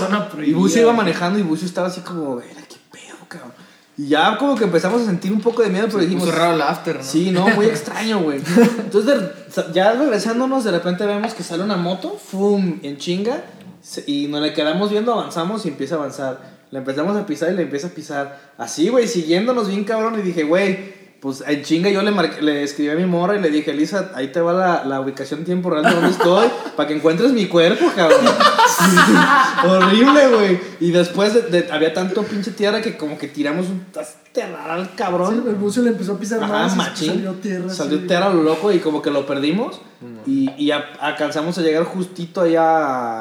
[0.44, 1.04] Y Bucio iba güey.
[1.04, 3.52] manejando y Bucio estaba así como, "Verga, qué pedo, cabrón.
[3.96, 6.24] Y ya como que empezamos a sentir un poco de miedo, pero dijimos...
[6.26, 7.02] Puso raro el after, ¿no?
[7.02, 8.40] Sí, no, muy extraño, güey.
[8.78, 12.78] Entonces, de- ya regresándonos, de repente vemos que sale una moto, ¡fum!
[12.82, 13.44] en chinga,
[13.82, 16.54] se- y nos le quedamos viendo, avanzamos y empieza a avanzar.
[16.70, 18.40] Le empezamos a pisar y le empieza a pisar.
[18.58, 22.62] Así, güey, siguiéndonos bien cabrón, y dije, güey, pues en chinga yo le, marqué- le
[22.62, 25.46] escribí a mi morra y le dije, Lisa, ahí te va la, la ubicación en
[25.46, 28.20] tiempo real de dónde estoy, para que encuentres mi cuerpo, cabrón.
[29.66, 30.60] Horrible, güey.
[30.80, 33.86] Y después de, de- había tanto pinche tierra que como que tiramos un
[34.32, 35.40] terrar al cabrón.
[35.42, 37.08] Sí, el bucio le empezó a pisar Ajá, más machín.
[37.08, 37.70] salió tierra.
[37.70, 39.80] Salió tierra lo loco y como que lo perdimos.
[40.26, 42.62] Y, y a- alcanzamos a llegar justito allá.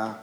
[0.05, 0.19] a-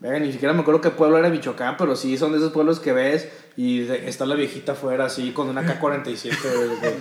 [0.00, 2.80] Verga, ni siquiera me acuerdo qué pueblo era Michoacán, pero sí son de esos pueblos
[2.80, 6.34] que ves y está la viejita afuera así con una K-47.
[6.42, 6.92] güey.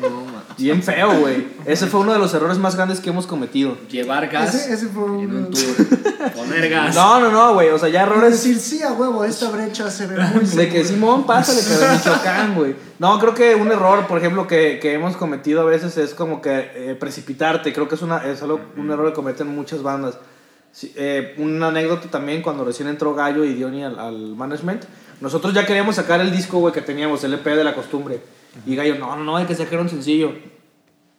[0.58, 1.48] Bien feo, güey.
[1.66, 3.78] Ese fue uno de los errores más grandes que hemos cometido.
[3.90, 5.38] Llevar gas Ese, ese fue en uno.
[5.38, 6.32] un tour.
[6.36, 6.94] Poner gas.
[6.94, 7.70] No, no, no, güey.
[7.70, 10.70] O sea, ya Es errores decir, sí, a huevo, esta brecha se ve muy De
[10.70, 10.84] que.
[10.84, 12.76] Simón, pásale, que de Michoacán, güey.
[13.00, 16.42] No, creo que un error, por ejemplo, que, que hemos cometido a veces es como
[16.42, 17.72] que eh, precipitarte.
[17.72, 20.18] Creo que es, una, es algo, un error que cometen muchas bandas.
[20.74, 24.84] Sí, eh, una anécdota también cuando recién entró Gallo y Diony al, al management.
[25.22, 28.22] Nosotros ya queríamos sacar el disco, güey, que teníamos, el EP de la costumbre.
[28.66, 30.34] Y Gallo, no, no, no, hay que sacar un sencillo.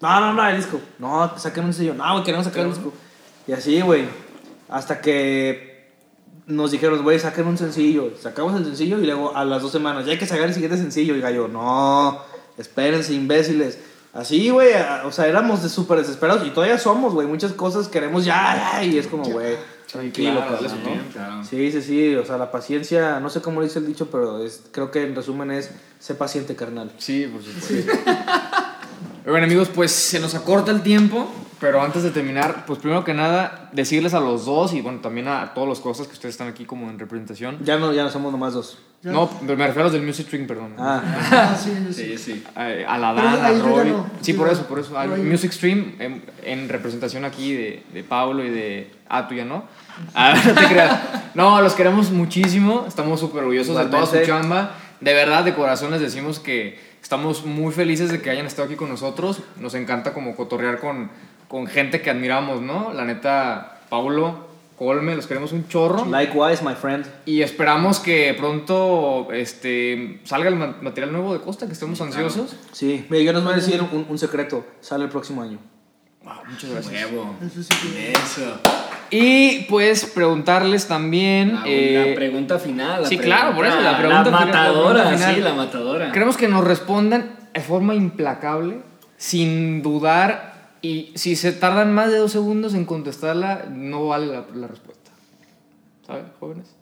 [0.00, 0.80] No, no, no, el disco.
[0.98, 1.94] No, saquen un sencillo.
[1.94, 2.92] No, güey, queremos sacar el disco.
[3.46, 4.04] Y así, güey.
[4.68, 5.92] Hasta que
[6.46, 8.12] nos dijeron, güey, saquen un sencillo.
[8.20, 10.76] Sacamos el sencillo y luego a las dos semanas, ya hay que sacar el siguiente
[10.76, 11.14] sencillo.
[11.14, 12.20] Y Gallo, no,
[12.58, 13.78] espérense, imbéciles.
[14.12, 14.72] Así, güey,
[15.04, 17.26] o sea, éramos de súper desesperados y todavía somos, güey.
[17.26, 19.56] Muchas cosas queremos ya, ya, y es como, güey,
[19.92, 20.68] tranquilo, claro, ¿no?
[20.68, 21.12] tiempo.
[21.12, 21.44] Claro.
[21.44, 24.62] Sí, sí, sí, o sea, la paciencia, no sé cómo dice el dicho, pero es,
[24.72, 26.90] creo que en resumen es, sé paciente, carnal.
[26.98, 27.92] Sí, por supuesto.
[29.24, 31.30] Bueno, amigos, pues se nos acorta el tiempo,
[31.60, 35.28] pero antes de terminar, pues primero que nada, decirles a los dos y bueno, también
[35.28, 37.58] a todas las cosas que ustedes están aquí como en representación.
[37.62, 38.78] Ya no, ya no somos nomás dos.
[39.02, 39.10] Ya.
[39.10, 40.74] No, me refiero a los del Music String, perdón.
[40.78, 42.16] Ah, Ah, sí, sí.
[42.16, 42.44] Sí, sí.
[42.54, 43.90] A, a la Pero Dan, a Roy.
[43.90, 44.06] no.
[44.20, 44.96] Sí, por eso, por eso.
[44.96, 45.18] Al.
[45.18, 48.92] Music Stream, en, en representación aquí de, de Pablo y de.
[49.08, 49.64] Ah, tú ya no.
[50.14, 51.00] Ah, no te creas.
[51.34, 52.84] No, los queremos muchísimo.
[52.88, 54.74] Estamos súper orgullosos de toda su chamba.
[55.00, 58.76] De verdad, de corazón les decimos que estamos muy felices de que hayan estado aquí
[58.76, 59.40] con nosotros.
[59.56, 61.10] Nos encanta como cotorrear con,
[61.48, 62.92] con gente que admiramos, ¿no?
[62.92, 66.04] La neta, Pablo, Colme, los queremos un chorro.
[66.06, 67.06] likewise, my friend.
[67.24, 72.56] Y esperamos que pronto este, salga el ma- material nuevo de Costa, que estemos ansiosos.
[72.72, 75.58] Sí, mira, yo nos voy a decir un, un secreto, sale el próximo año.
[76.24, 77.10] Wow, muchas gracias.
[77.10, 77.34] Huevo.
[77.44, 78.60] Eso sí que- Eso.
[79.12, 81.54] Y pues preguntarles también.
[81.54, 83.02] La, eh, la pregunta final.
[83.02, 85.34] la sí, claro, por eso, la pregunta- la matadora, pregunta final.
[85.34, 86.12] sí, la matadora.
[86.12, 88.78] queremos que nos respondan de forma implacable,
[89.18, 90.52] sin dudar.
[90.80, 95.10] Y si se tardan más de dos segundos en contestarla, no vale la, la respuesta.
[96.06, 96.74] ¿Saben, jóvenes?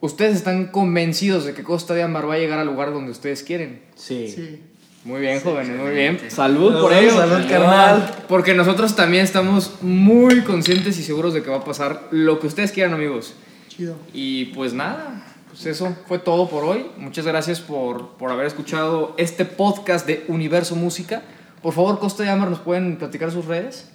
[0.00, 3.42] Ustedes están convencidos de que Costa de Ámbar va a llegar al lugar donde ustedes
[3.42, 3.82] quieren.
[3.96, 4.28] Sí.
[4.28, 4.62] Sí.
[5.08, 6.20] Muy bien, jóvenes, muy bien.
[6.28, 7.16] Salud por ello.
[7.16, 8.14] salud, carnal.
[8.28, 12.46] Porque nosotros también estamos muy conscientes y seguros de que va a pasar lo que
[12.46, 13.32] ustedes quieran, amigos.
[13.68, 13.96] Chido.
[14.12, 16.90] Y pues nada, pues eso fue todo por hoy.
[16.98, 21.22] Muchas gracias por, por haber escuchado este podcast de Universo Música.
[21.62, 23.88] Por favor, Costa y Amar, ¿nos pueden platicar sus redes?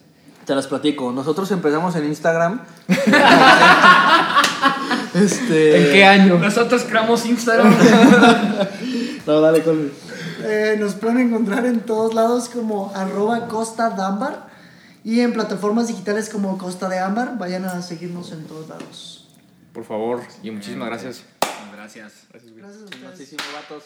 [0.48, 1.12] Te las platico.
[1.12, 2.60] Nosotros empezamos en Instagram.
[5.14, 5.78] este.
[5.78, 6.40] ¿En qué año?
[6.40, 7.72] Nosotros creamos Instagram.
[9.26, 9.90] No, dale, Colby.
[10.44, 14.50] Eh, nos pueden encontrar en todos lados como arroba Costa Dámbar
[15.04, 17.38] y en plataformas digitales como Costa de Ámbar.
[17.38, 19.28] Vayan a seguirnos en todos lados.
[19.74, 21.24] Por favor, y muchísimas gracias.
[21.74, 22.14] Gracias.
[22.32, 23.04] Gracias a ustedes.
[23.04, 23.84] Muchísimos vatos.